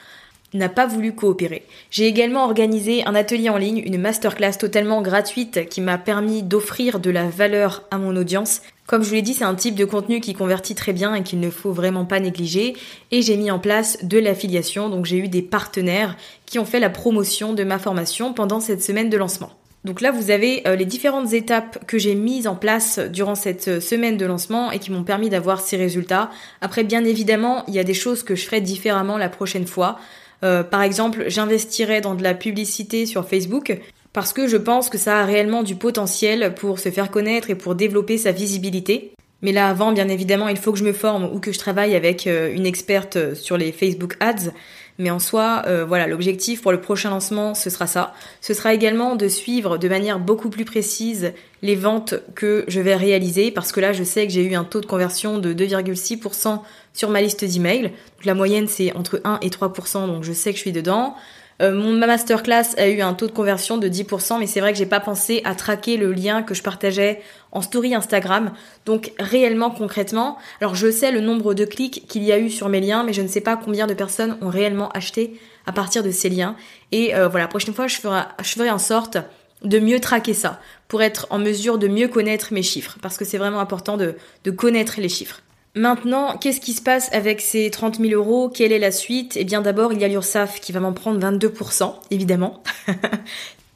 n'a 0.55 0.69
pas 0.69 0.87
voulu 0.87 1.15
coopérer. 1.15 1.65
J'ai 1.91 2.07
également 2.07 2.45
organisé 2.45 3.05
un 3.05 3.15
atelier 3.15 3.51
en 3.51 3.57
ligne, 3.57 3.83
une 3.85 4.01
masterclass 4.01 4.53
totalement 4.59 5.03
gratuite 5.03 5.69
qui 5.69 5.81
m'a 5.81 5.99
permis 5.99 6.43
d'offrir 6.43 7.01
de 7.01 7.11
la 7.11 7.29
valeur 7.29 7.83
à 7.91 7.99
mon 7.99 8.17
audience. 8.17 8.63
Comme 8.87 9.03
je 9.03 9.09
vous 9.09 9.15
l'ai 9.15 9.23
dit, 9.23 9.35
c'est 9.35 9.45
un 9.45 9.55
type 9.57 9.75
de 9.75 9.85
contenu 9.85 10.21
qui 10.21 10.35
convertit 10.35 10.77
très 10.77 10.93
bien 10.93 11.15
et 11.15 11.23
qu'il 11.23 11.41
ne 11.41 11.51
faut 11.51 11.73
vraiment 11.73 12.05
pas 12.05 12.21
négliger. 12.21 12.77
Et 13.11 13.23
j'ai 13.23 13.37
mis 13.37 13.51
en 13.51 13.59
place 13.59 13.99
de 14.05 14.19
l'affiliation, 14.19 14.89
donc 14.89 15.07
j'ai 15.07 15.19
eu 15.19 15.29
des 15.29 15.43
partenaires 15.43 16.17
qui 16.47 16.59
ont 16.59 16.65
fait 16.65 16.81
la 16.81 16.91
promotion 16.91 17.53
de 17.53 17.65
ma 17.65 17.79
formation 17.79 18.33
pendant 18.33 18.61
cette 18.61 18.83
semaine 18.83 19.11
de 19.11 19.17
lancement. 19.17 19.51
Donc 19.87 20.01
là, 20.01 20.11
vous 20.11 20.33
avez 20.33 20.67
euh, 20.67 20.75
les 20.75 20.85
différentes 20.85 21.33
étapes 21.33 21.87
que 21.87 21.97
j'ai 21.97 22.17
mises 22.17 22.49
en 22.49 22.57
place 22.57 22.99
durant 22.99 23.37
cette 23.37 23.69
euh, 23.69 23.81
semaine 23.81 24.17
de 24.17 24.27
lancement 24.27 24.73
et 24.73 24.81
qui 24.81 24.91
m'ont 24.91 25.05
permis 25.05 25.31
d'avoir 25.31 25.61
ces 25.61 25.77
résultats. 25.77 26.31
Après, 26.61 26.83
bien 26.83 27.05
évidemment, 27.05 27.63
il 27.69 27.75
y 27.75 27.79
a 27.79 27.85
des 27.85 27.95
choses 27.95 28.25
que 28.25 28.35
je 28.35 28.45
ferai 28.45 28.61
différemment 28.61 29.17
la 29.17 29.29
prochaine 29.29 29.67
fois. 29.67 29.99
Euh, 30.45 30.63
par 30.63 30.83
exemple, 30.83 31.25
j'investirai 31.29 32.01
dans 32.01 32.15
de 32.15 32.23
la 32.23 32.35
publicité 32.35 33.07
sur 33.07 33.29
Facebook 33.29 33.79
parce 34.13 34.33
que 34.33 34.49
je 34.49 34.57
pense 34.57 34.89
que 34.89 34.99
ça 34.99 35.21
a 35.21 35.25
réellement 35.25 35.63
du 35.63 35.75
potentiel 35.75 36.55
pour 36.55 36.79
se 36.79 36.91
faire 36.91 37.11
connaître 37.11 37.51
et 37.51 37.55
pour 37.55 37.75
développer 37.75 38.19
sa 38.19 38.33
visibilité. 38.33 39.13
Mais 39.43 39.53
là, 39.53 39.69
avant, 39.69 39.93
bien 39.93 40.09
évidemment, 40.09 40.49
il 40.49 40.57
faut 40.57 40.73
que 40.73 40.79
je 40.79 40.85
me 40.85 40.95
forme 40.95 41.25
ou 41.25 41.41
que 41.41 41.53
je 41.53 41.59
travaille 41.59 41.95
avec 41.95 42.27
une 42.27 42.65
experte 42.65 43.35
sur 43.35 43.59
les 43.59 43.71
Facebook 43.71 44.17
Ads. 44.21 44.51
Mais 44.99 45.11
en 45.11 45.19
soi, 45.19 45.63
euh, 45.67 45.85
voilà, 45.85 46.07
l'objectif 46.07 46.63
pour 46.63 46.73
le 46.73 46.81
prochain 46.81 47.11
lancement, 47.11 47.55
ce 47.55 47.69
sera 47.69 47.87
ça. 47.87 48.15
Ce 48.41 48.55
sera 48.55 48.73
également 48.73 49.15
de 49.15 49.29
suivre 49.29 49.77
de 49.77 49.89
manière 49.89 50.19
beaucoup 50.19 50.49
plus 50.49 50.65
précise 50.65 51.33
les 51.63 51.77
ventes 51.77 52.15
que 52.35 52.65
je 52.69 52.81
vais 52.81 52.97
réaliser, 52.97 53.51
parce 53.51 53.73
que 53.73 53.81
là, 53.81 53.93
je 53.93 54.05
sais 54.05 54.27
que 54.27 54.33
j'ai 54.33 54.45
eu 54.45 54.55
un 54.55 54.65
taux 54.65 54.81
de 54.81 54.87
conversion 54.87 55.39
de 55.39 55.53
2,6% 55.53 56.61
sur 56.95 57.11
ma 57.11 57.21
liste 57.21 57.45
d'emails. 57.45 57.93
La 58.25 58.35
moyenne, 58.35 58.69
c'est 58.69 58.93
entre 58.95 59.21
1 59.25 59.39
et 59.43 59.51
3%, 59.51 60.07
donc 60.07 60.25
je 60.25 60.33
sais 60.33 60.51
que 60.51 60.57
je 60.57 60.63
suis 60.63 60.73
dedans. 60.73 61.15
Euh, 61.63 61.75
mon 61.75 61.93
masterclass 61.93 62.75
a 62.77 62.89
eu 62.89 63.01
un 63.01 63.15
taux 63.15 63.27
de 63.27 63.33
conversion 63.33 63.79
de 63.79 63.89
10%, 63.89 64.39
mais 64.39 64.47
c'est 64.47 64.61
vrai 64.61 64.73
que 64.73 64.79
j'ai 64.79 64.87
pas 64.87 65.01
pensé 65.01 65.41
à 65.45 65.55
traquer 65.55 65.97
le 65.97 66.13
lien 66.13 66.43
que 66.43 66.55
je 66.55 66.63
partageais 66.63 67.23
en 67.53 67.63
story 67.63 67.95
Instagram. 67.95 68.53
Donc 68.85 69.13
réellement, 69.19 69.71
concrètement, 69.71 70.37
alors 70.61 70.75
je 70.75 70.91
sais 70.91 71.13
le 71.13 71.21
nombre 71.21 71.55
de 71.55 71.65
clics 71.65 72.07
qu'il 72.07 72.25
y 72.25 72.33
a 72.33 72.39
eu 72.39 72.51
sur 72.51 72.69
mes 72.69 72.81
liens, 72.81 73.05
mais 73.05 73.13
je 73.13 73.23
ne 73.23 73.29
sais 73.29 73.41
pas 73.41 73.57
combien 73.57 73.87
de 73.87 73.95
personnes 73.95 74.37
ont 74.43 74.49
réellement 74.49 74.91
acheté 74.91 75.41
à 75.65 75.73
partir 75.73 76.03
de 76.03 76.11
ces 76.11 76.29
liens. 76.29 76.57
Et 76.93 77.15
euh, 77.15 77.29
voilà, 77.29 77.49
prochaine 77.49 77.75
fois, 77.75 77.87
je 77.87 77.97
ferai, 77.97 78.23
je 78.43 78.51
ferai 78.51 78.71
en 78.71 78.79
sorte 78.79 79.19
de 79.65 79.79
mieux 79.79 80.01
traquer 80.01 80.35
ça, 80.35 80.61
pour 80.87 81.03
être 81.03 81.27
en 81.31 81.39
mesure 81.39 81.79
de 81.79 81.89
mieux 81.89 82.09
connaître 82.09 82.53
mes 82.53 82.63
chiffres, 82.63 82.99
parce 83.01 83.17
que 83.17 83.25
c'est 83.25 83.39
vraiment 83.39 83.61
important 83.61 83.97
de 83.97 84.51
connaître 84.51 85.01
les 85.01 85.09
chiffres. 85.09 85.41
Maintenant, 85.77 86.39
qu'est-ce 86.39 86.61
qui 86.63 86.73
se 86.73 86.81
passe 86.81 87.13
avec 87.13 87.43
ces 87.43 87.71
30 87.71 88.01
000 88.01 88.15
euros? 88.15 88.49
Quelle 88.49 88.73
est 88.73 88.79
la 88.79 88.91
suite? 88.91 89.37
Eh 89.37 89.45
bien 89.45 89.61
d'abord, 89.61 89.93
il 89.93 90.01
y 90.01 90.05
a 90.05 90.09
l'URSSAF 90.09 90.59
qui 90.59 90.73
va 90.73 90.81
m'en 90.81 90.95
prendre 90.95 91.21
22%, 91.21 91.93
évidemment. 92.11 92.63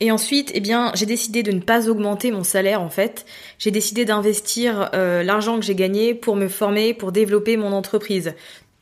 Et 0.01 0.11
ensuite, 0.11 0.51
eh 0.55 0.61
bien, 0.61 0.93
j'ai 0.95 1.05
décidé 1.05 1.43
de 1.43 1.53
ne 1.53 1.61
pas 1.61 1.91
augmenter 1.91 2.31
mon 2.33 2.43
salaire 2.43 2.81
en 2.81 2.89
fait. 2.89 3.27
J'ai 3.59 3.71
décidé 3.71 4.07
d'investir 4.07 4.89
euh, 4.95 5.23
l'argent 5.23 5.61
que 5.61 5.65
j'ai 5.67 5.75
gagné 5.75 6.15
pour 6.15 6.37
me 6.37 6.49
former, 6.49 6.95
pour 6.95 7.13
développer 7.13 7.59
mon 7.59 7.73
entreprise. 7.73 8.33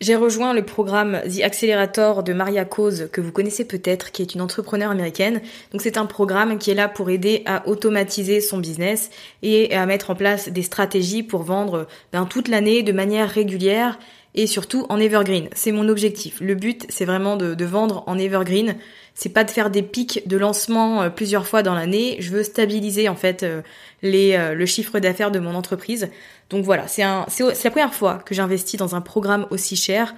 J'ai 0.01 0.15
rejoint 0.15 0.55
le 0.55 0.65
programme 0.65 1.21
The 1.23 1.43
Accelerator 1.43 2.23
de 2.23 2.33
Maria 2.33 2.65
Cause, 2.65 3.09
que 3.11 3.21
vous 3.21 3.33
connaissez 3.33 3.65
peut-être, 3.65 4.13
qui 4.13 4.23
est 4.23 4.33
une 4.33 4.41
entrepreneur 4.41 4.93
américaine. 4.93 5.41
Donc 5.73 5.83
c'est 5.83 5.97
un 5.97 6.07
programme 6.07 6.59
qui 6.59 6.71
est 6.71 6.75
là 6.75 6.87
pour 6.87 7.11
aider 7.11 7.43
à 7.47 7.67
automatiser 7.67 8.41
son 8.41 8.59
business 8.59 9.11
et 9.43 9.75
à 9.75 9.87
mettre 9.87 10.11
en 10.11 10.15
place 10.15 10.51
des 10.51 10.63
stratégies 10.63 11.25
pour 11.25 11.43
vendre 11.43 11.89
ben, 12.13 12.27
toute 12.27 12.47
l'année 12.47 12.85
de 12.85 12.93
manière 12.93 13.29
régulière 13.29 13.99
et 14.37 14.47
surtout 14.47 14.87
en 14.89 15.01
evergreen. 15.01 15.49
C'est 15.53 15.73
mon 15.73 15.89
objectif. 15.89 16.41
Le 16.41 16.55
but, 16.55 16.87
c'est 16.89 17.05
vraiment 17.05 17.37
de, 17.37 17.55
de, 17.55 17.65
vendre 17.65 18.05
en 18.07 18.17
evergreen. 18.19 18.77
C'est 19.21 19.31
pas 19.31 19.43
de 19.43 19.51
faire 19.51 19.69
des 19.69 19.83
pics 19.83 20.29
de 20.29 20.37
lancement 20.37 21.03
euh, 21.03 21.11
plusieurs 21.11 21.45
fois 21.45 21.65
dans 21.65 21.75
l'année. 21.75 22.19
Je 22.21 22.31
veux 22.31 22.45
stabiliser 22.45 23.09
en 23.09 23.17
fait 23.17 23.43
euh, 23.43 23.63
les, 24.01 24.35
euh, 24.35 24.55
le 24.55 24.65
chiffre 24.65 25.01
d'affaires 25.01 25.33
de 25.33 25.41
mon 25.41 25.57
entreprise. 25.57 26.09
Donc 26.51 26.65
voilà, 26.65 26.87
c'est 26.87 27.03
la 27.03 27.71
première 27.73 27.93
fois 27.93 28.23
que 28.25 28.33
j'investis 28.33 28.79
dans 28.79 28.95
un 28.95 29.01
programme 29.01 29.49
aussi 29.51 29.75
cher. 29.75 30.15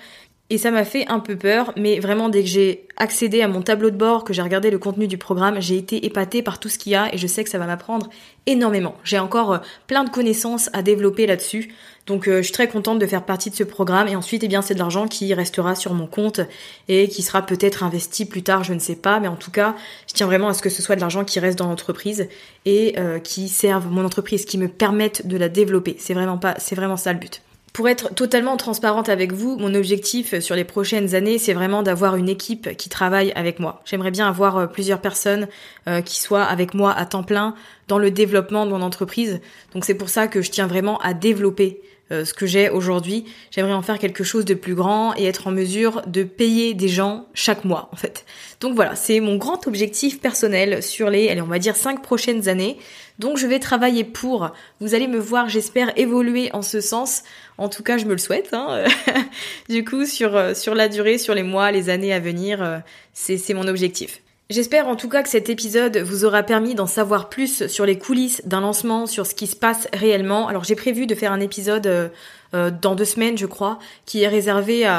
Et 0.53 0.59
ça 0.59 0.73
m'a 0.73 0.85
fait 0.85 1.07
un 1.07 1.21
peu 1.21 1.37
peur, 1.37 1.73
mais 1.77 2.01
vraiment 2.01 2.29
dès 2.29 2.43
que 2.43 2.49
j'ai 2.49 2.89
accédé 2.97 3.41
à 3.41 3.47
mon 3.47 3.63
tableau 3.63 3.91
de 3.91 3.97
bord, 3.97 4.25
que 4.25 4.33
j'ai 4.33 4.43
regardé 4.43 4.73
le 4.73 4.81
contenu 4.81 5.07
du 5.07 5.17
programme, 5.17 5.61
j'ai 5.61 5.77
été 5.77 6.05
épatée 6.05 6.43
par 6.43 6.59
tout 6.59 6.69
ce 6.69 6.77
qu'il 6.77 6.91
y 6.91 6.97
a 6.97 7.15
et 7.15 7.19
je 7.19 7.27
sais 7.29 7.45
que 7.45 7.51
ça 7.51 7.59
va 7.59 7.67
m'apprendre 7.67 8.11
énormément. 8.47 8.97
J'ai 9.05 9.21
encore 9.21 9.53
euh, 9.53 9.59
plein 9.87 10.03
de 10.03 10.11
connaissances 10.11 10.69
à 10.73 10.83
développer 10.83 11.29
là-dessus. 11.29 11.73
Donc 12.07 12.27
euh, 12.27 12.39
je 12.39 12.43
suis 12.43 12.53
très 12.53 12.67
contente 12.67 12.99
de 12.99 13.07
faire 13.07 13.25
partie 13.25 13.51
de 13.51 13.55
ce 13.55 13.63
programme 13.63 14.09
et 14.09 14.17
ensuite 14.17 14.43
eh 14.43 14.49
bien 14.49 14.61
c'est 14.61 14.75
de 14.75 14.81
l'argent 14.81 15.07
qui 15.07 15.33
restera 15.35 15.77
sur 15.77 15.95
mon 15.95 16.09
compte 16.09 16.41
et 16.89 17.09
qui 17.09 17.23
sera 17.23 17.43
peut-être 17.43 17.85
investi 17.85 18.25
plus 18.25 18.43
tard, 18.43 18.65
je 18.65 18.75
ne 18.75 18.81
sais 18.81 18.97
pas, 18.97 19.21
mais 19.21 19.29
en 19.29 19.37
tout 19.37 19.53
cas, 19.53 19.77
je 20.09 20.15
tiens 20.15 20.27
vraiment 20.27 20.49
à 20.49 20.55
ce 20.55 20.63
que 20.63 20.71
ce 20.71 20.83
soit 20.83 20.97
de 20.97 21.01
l'argent 21.01 21.25
qui 21.25 21.39
reste 21.39 21.59
dans 21.61 21.69
l'entreprise 21.69 22.29
et 22.65 22.99
euh, 22.99 23.21
qui 23.21 23.49
serve 23.49 23.87
mon 23.89 24.05
entreprise, 24.05 24.45
qui 24.47 24.59
me 24.59 24.67
permette 24.67 25.29
de 25.29 25.37
la 25.37 25.49
développer. 25.49 25.95
C'est 26.01 26.15
vraiment 26.15 26.39
pas 26.39 26.57
c'est 26.59 26.75
vraiment 26.75 26.97
ça 26.97 27.13
le 27.13 27.21
but. 27.21 27.41
Pour 27.73 27.89
être 27.89 28.13
totalement 28.15 28.57
transparente 28.57 29.09
avec 29.09 29.33
vous, 29.33 29.57
mon 29.57 29.75
objectif 29.75 30.39
sur 30.41 30.57
les 30.57 30.65
prochaines 30.65 31.15
années, 31.15 31.39
c'est 31.39 31.53
vraiment 31.53 31.83
d'avoir 31.83 32.17
une 32.17 32.29
équipe 32.29 32.77
qui 32.77 32.89
travaille 32.89 33.33
avec 33.37 33.61
moi. 33.61 33.81
J'aimerais 33.85 34.11
bien 34.11 34.27
avoir 34.27 34.57
euh, 34.57 34.67
plusieurs 34.67 35.01
personnes 35.01 35.47
euh, 35.87 36.01
qui 36.01 36.21
soient 36.21 36.43
avec 36.43 36.75
moi 36.75 36.93
à 36.93 37.07
temps 37.07 37.23
plein 37.23 37.55
dans 37.87 37.99
le 37.99 38.11
développement 38.11 38.67
de 38.67 38.71
mon 38.71 38.83
entreprise. 38.83 39.41
Donc 39.73 39.85
c'est 39.85 39.95
pour 39.95 40.09
ça 40.09 40.27
que 40.27 40.43
je 40.43 40.51
tiens 40.51 40.67
vraiment 40.67 40.99
à 40.99 41.15
développer 41.15 41.81
euh, 42.13 42.25
ce 42.25 42.35
que 42.35 42.47
j'ai 42.47 42.71
aujourd'hui. 42.71 43.25
J'aimerais 43.51 43.73
en 43.73 43.83
faire 43.83 43.99
quelque 43.99 44.25
chose 44.25 44.45
de 44.45 44.55
plus 44.55 44.75
grand 44.75 45.15
et 45.17 45.25
être 45.25 45.47
en 45.47 45.51
mesure 45.51 46.03
de 46.07 46.23
payer 46.23 46.75
des 46.75 46.89
gens 46.89 47.27
chaque 47.35 47.65
mois, 47.65 47.89
en 47.93 47.97
fait. 47.97 48.25
Donc 48.61 48.75
voilà, 48.75 48.95
c'est 48.95 49.21
mon 49.21 49.37
grand 49.37 49.67
objectif 49.67 50.21
personnel 50.21 50.83
sur 50.83 51.11
les, 51.11 51.29
allez, 51.29 51.41
on 51.41 51.47
va 51.47 51.59
dire 51.59 51.77
cinq 51.77 52.03
prochaines 52.03 52.49
années. 52.49 52.79
Donc 53.19 53.37
je 53.37 53.47
vais 53.47 53.59
travailler 53.59 54.05
pour. 54.05 54.51
Vous 54.81 54.95
allez 54.95 55.07
me 55.07 55.19
voir, 55.19 55.49
j'espère, 55.49 55.93
évoluer 55.99 56.51
en 56.53 56.63
ce 56.63 56.81
sens. 56.81 57.23
En 57.59 57.69
tout 57.69 57.83
cas, 57.83 57.99
je 57.99 58.07
me 58.07 58.13
le 58.13 58.19
souhaite. 58.19 58.49
Hein. 58.53 58.85
du 59.69 59.85
coup, 59.85 60.07
sur, 60.07 60.37
euh, 60.37 60.55
sur 60.55 60.75
la 60.75 60.89
durée, 60.89 61.19
sur 61.19 61.35
les 61.35 61.43
mois, 61.43 61.71
les 61.71 61.91
années 61.91 62.13
à 62.13 62.21
venir, 62.21 62.63
euh, 62.63 62.79
c'est 63.13 63.55
mon 63.55 63.69
objectif. 63.69 64.23
J'espère 64.51 64.89
en 64.89 64.97
tout 64.97 65.09
cas 65.09 65.23
que 65.23 65.29
cet 65.29 65.49
épisode 65.49 65.99
vous 65.99 66.25
aura 66.25 66.43
permis 66.43 66.75
d'en 66.75 66.89
savoir 66.89 67.29
plus 67.29 67.69
sur 67.69 67.87
les 67.87 67.97
coulisses 67.97 68.43
d'un 68.45 68.63
lancement, 68.63 69.07
sur 69.07 69.25
ce 69.25 69.37
qui 69.37 69.47
se 69.47 69.55
passe 69.55 69.87
réellement. 69.93 70.49
Alors 70.49 70.65
j'ai 70.65 70.75
prévu 70.75 71.07
de 71.07 71.15
faire 71.15 71.31
un 71.31 71.39
épisode 71.39 71.87
euh, 71.87 72.09
euh, 72.55 72.73
dans 72.73 72.97
deux 72.97 73.05
semaines, 73.05 73.39
je 73.39 73.47
crois, 73.47 73.79
qui 74.07 74.23
est 74.23 74.29
réservé 74.29 74.91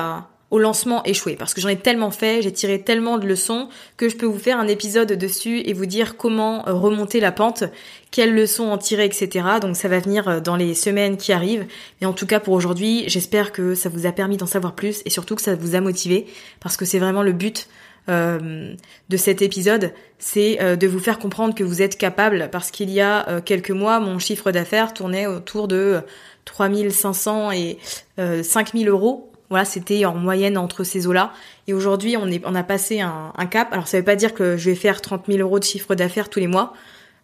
au 0.51 0.59
lancement 0.59 1.03
échoué 1.03 1.35
parce 1.35 1.53
que 1.53 1.59
j'en 1.59 1.67
ai 1.67 1.75
tellement 1.75 2.11
fait, 2.11 2.41
j'ai 2.41 2.53
tiré 2.53 2.81
tellement 2.81 3.17
de 3.17 3.27
leçons 3.27 3.67
que 3.97 4.07
je 4.07 4.15
peux 4.15 4.25
vous 4.25 4.39
faire 4.39 4.57
un 4.57 4.69
épisode 4.69 5.11
dessus 5.11 5.59
et 5.65 5.73
vous 5.73 5.85
dire 5.85 6.15
comment 6.15 6.65
euh, 6.69 6.73
remonter 6.73 7.19
la 7.19 7.33
pente, 7.33 7.65
quelles 8.09 8.33
leçons 8.33 8.69
en 8.69 8.77
tirer, 8.77 9.03
etc. 9.03 9.45
Donc 9.61 9.75
ça 9.75 9.89
va 9.89 9.99
venir 9.99 10.41
dans 10.41 10.55
les 10.55 10.73
semaines 10.73 11.17
qui 11.17 11.33
arrivent. 11.33 11.67
Et 11.99 12.05
en 12.05 12.13
tout 12.13 12.25
cas 12.25 12.39
pour 12.39 12.53
aujourd'hui, 12.53 13.03
j'espère 13.07 13.51
que 13.51 13.75
ça 13.75 13.89
vous 13.89 14.05
a 14.05 14.13
permis 14.13 14.37
d'en 14.37 14.45
savoir 14.45 14.75
plus 14.75 15.01
et 15.03 15.09
surtout 15.09 15.35
que 15.35 15.41
ça 15.41 15.55
vous 15.55 15.75
a 15.75 15.81
motivé 15.81 16.27
parce 16.61 16.77
que 16.77 16.85
c'est 16.85 16.99
vraiment 16.99 17.23
le 17.23 17.33
but 17.33 17.67
euh, 18.09 18.73
de 19.09 19.17
cet 19.17 19.41
épisode, 19.41 19.93
c'est 20.17 20.61
euh, 20.61 20.75
de 20.75 20.87
vous 20.87 20.99
faire 20.99 21.19
comprendre 21.19 21.53
que 21.53 21.63
vous 21.63 21.81
êtes 21.81 21.97
capable, 21.97 22.49
parce 22.51 22.71
qu'il 22.71 22.89
y 22.89 22.99
a 22.99 23.27
euh, 23.29 23.41
quelques 23.41 23.71
mois, 23.71 23.99
mon 23.99 24.17
chiffre 24.17 24.51
d'affaires 24.51 24.93
tournait 24.93 25.27
autour 25.27 25.67
de 25.67 26.01
3500 26.45 27.51
et 27.51 27.77
5000 28.17 28.89
euros. 28.89 29.31
Voilà, 29.49 29.65
c'était 29.65 30.05
en 30.05 30.15
moyenne 30.15 30.57
entre 30.57 30.83
ces 30.83 31.07
eaux-là. 31.07 31.33
Et 31.67 31.73
aujourd'hui, 31.73 32.15
on, 32.15 32.27
on 32.45 32.55
a 32.55 32.63
passé 32.63 33.01
un, 33.01 33.45
cap. 33.49 33.71
Alors, 33.73 33.87
ça 33.87 33.97
veut 33.97 34.03
pas 34.03 34.15
dire 34.15 34.33
que 34.33 34.55
je 34.57 34.69
vais 34.69 34.75
faire 34.75 35.01
30 35.01 35.25
000 35.27 35.39
euros 35.39 35.59
de 35.59 35.63
chiffre 35.65 35.93
d'affaires 35.93 36.29
tous 36.29 36.39
les 36.39 36.47
mois. 36.47 36.73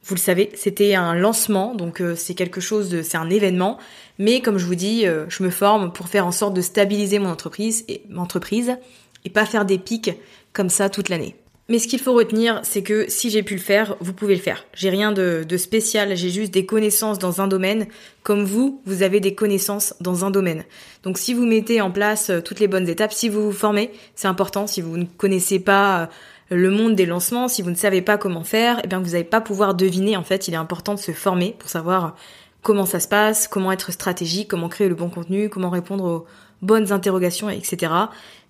Vous 0.04 0.13
le 0.13 0.20
savez, 0.20 0.52
c'était 0.54 0.96
un 0.96 1.16
lancement, 1.16 1.74
donc 1.74 2.02
c'est 2.16 2.34
quelque 2.34 2.62
chose 2.62 2.90
de, 2.90 3.02
c'est 3.02 3.18
un 3.18 3.30
événement. 3.30 3.78
Mais 4.20 4.42
comme 4.42 4.58
je 4.58 4.66
vous 4.66 4.76
dis, 4.76 5.06
je 5.06 5.44
me 5.44 5.50
forme 5.50 5.92
pour 5.92 6.10
faire 6.10 6.28
en 6.28 6.32
sorte 6.32 6.54
de 6.54 6.62
stabiliser 6.62 7.20
mon 7.20 7.30
entreprise 7.30 7.86
et 7.88 8.04
mon 8.10 8.22
entreprise 8.24 8.78
et 9.28 9.30
pas 9.30 9.46
faire 9.46 9.66
des 9.66 9.78
pics 9.78 10.12
comme 10.58 10.70
ça 10.70 10.89
toute 10.89 11.10
l'année. 11.10 11.36
Mais 11.70 11.80
ce 11.80 11.88
qu'il 11.88 12.00
faut 12.00 12.13
retenir, 12.13 12.62
c'est 12.63 12.82
que 12.82 13.06
si 13.10 13.30
j'ai 13.30 13.43
pu 13.43 13.54
le 13.54 13.60
faire, 13.60 13.96
vous 14.00 14.13
pouvez 14.13 14.36
le 14.36 14.41
faire. 14.41 14.65
J'ai 14.74 14.89
rien 14.89 15.12
de, 15.12 15.46
spécial, 15.58 16.15
j'ai 16.15 16.30
juste 16.30 16.54
des 16.54 16.65
connaissances 16.65 17.20
dans 17.20 17.41
un 17.41 17.48
domaine, 17.48 17.88
comme 18.24 18.43
vous, 18.43 18.82
vous 18.86 19.04
avez 19.04 19.20
des 19.20 19.36
connaissances 19.36 19.93
dans 20.00 20.26
un 20.26 20.32
domaine. 20.32 20.63
Donc 21.04 21.17
si 21.17 21.34
vous 21.34 21.46
mettez 21.46 21.82
en 21.82 21.91
place 21.91 22.30
euh, 22.30 22.41
toutes 22.41 22.60
les 22.60 22.67
bonnes 22.67 22.88
étapes, 22.88 23.12
si 23.12 23.30
vous 23.30 23.43
vous 23.43 23.52
formez, 23.52 23.91
c'est 24.15 24.30
important, 24.30 24.65
si 24.65 24.82
vous 24.82 24.98
ne 24.98 25.06
connaissez 25.06 25.60
pas 25.60 26.04
euh, 26.52 26.56
le 26.56 26.72
monde 26.72 26.96
des 26.96 27.06
lancements, 27.06 27.50
si 27.50 27.62
vous 27.62 27.70
ne 27.70 27.76
savez 27.76 28.02
pas 28.02 28.17
comment 28.17 28.46
faire, 28.46 28.80
eh 28.84 28.88
bien 28.88 29.00
vous 29.00 29.12
n'allez 29.12 29.26
pas 29.26 29.41
pouvoir 29.41 29.76
deviner. 29.76 30.15
En 30.15 30.24
fait, 30.24 30.48
il 30.48 30.54
est 30.54 30.58
important 30.58 30.93
de 30.93 31.00
se 31.00 31.12
former 31.12 31.54
pour 31.60 31.70
savoir 31.70 32.15
comment 32.62 32.86
ça 32.86 33.02
se 33.02 33.10
passe, 33.10 33.50
comment 33.50 33.74
être 33.74 33.91
stratégique, 33.91 34.48
comment 34.48 34.70
créer 34.70 34.88
le 34.88 34.96
bon 34.96 35.10
contenu, 35.10 35.50
comment 35.50 35.70
répondre 35.70 36.06
aux 36.06 36.26
bonnes 36.62 36.91
interrogations, 36.91 37.50
etc. 37.50 37.91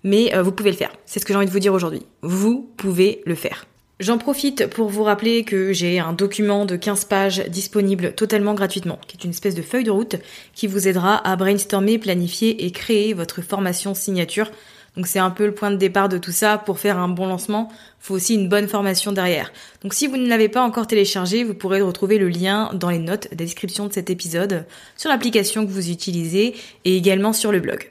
Mais 0.04 0.34
euh, 0.34 0.42
vous 0.42 0.52
pouvez 0.52 0.70
le 0.70 0.76
faire. 0.76 0.92
C'est 1.06 1.20
ce 1.20 1.24
que 1.24 1.32
j'ai 1.32 1.36
envie 1.36 1.46
de 1.46 1.52
vous 1.52 1.58
dire 1.58 1.74
aujourd'hui. 1.74 2.02
Vous 2.22 2.70
pouvez 2.76 3.22
le 3.26 3.34
faire. 3.34 3.66
J'en 4.00 4.16
profite 4.16 4.68
pour 4.68 4.88
vous 4.90 5.02
rappeler 5.02 5.42
que 5.42 5.72
j'ai 5.72 5.98
un 5.98 6.12
document 6.12 6.64
de 6.64 6.76
15 6.76 7.06
pages 7.06 7.44
disponible 7.48 8.12
totalement 8.14 8.54
gratuitement, 8.54 9.00
qui 9.08 9.16
est 9.16 9.24
une 9.24 9.30
espèce 9.30 9.56
de 9.56 9.62
feuille 9.62 9.82
de 9.82 9.90
route 9.90 10.14
qui 10.54 10.68
vous 10.68 10.86
aidera 10.86 11.16
à 11.28 11.34
brainstormer, 11.34 11.98
planifier 11.98 12.64
et 12.64 12.70
créer 12.70 13.12
votre 13.12 13.42
formation 13.42 13.94
signature. 13.94 14.52
Donc 14.94 15.08
c'est 15.08 15.18
un 15.18 15.30
peu 15.30 15.46
le 15.46 15.54
point 15.54 15.72
de 15.72 15.76
départ 15.76 16.08
de 16.08 16.16
tout 16.16 16.30
ça. 16.30 16.58
Pour 16.58 16.78
faire 16.78 16.96
un 16.96 17.08
bon 17.08 17.26
lancement, 17.26 17.72
faut 17.98 18.14
aussi 18.14 18.34
une 18.34 18.48
bonne 18.48 18.68
formation 18.68 19.10
derrière. 19.10 19.52
Donc 19.82 19.94
si 19.94 20.06
vous 20.06 20.16
ne 20.16 20.28
l'avez 20.28 20.48
pas 20.48 20.62
encore 20.62 20.86
téléchargé, 20.86 21.42
vous 21.42 21.54
pourrez 21.54 21.80
retrouver 21.80 22.18
le 22.18 22.28
lien 22.28 22.70
dans 22.74 22.90
les 22.90 22.98
notes 22.98 23.28
de 23.32 23.36
description 23.36 23.88
de 23.88 23.92
cet 23.92 24.10
épisode, 24.10 24.64
sur 24.96 25.10
l'application 25.10 25.66
que 25.66 25.72
vous 25.72 25.90
utilisez 25.90 26.54
et 26.84 26.96
également 26.96 27.32
sur 27.32 27.50
le 27.50 27.58
blog. 27.58 27.90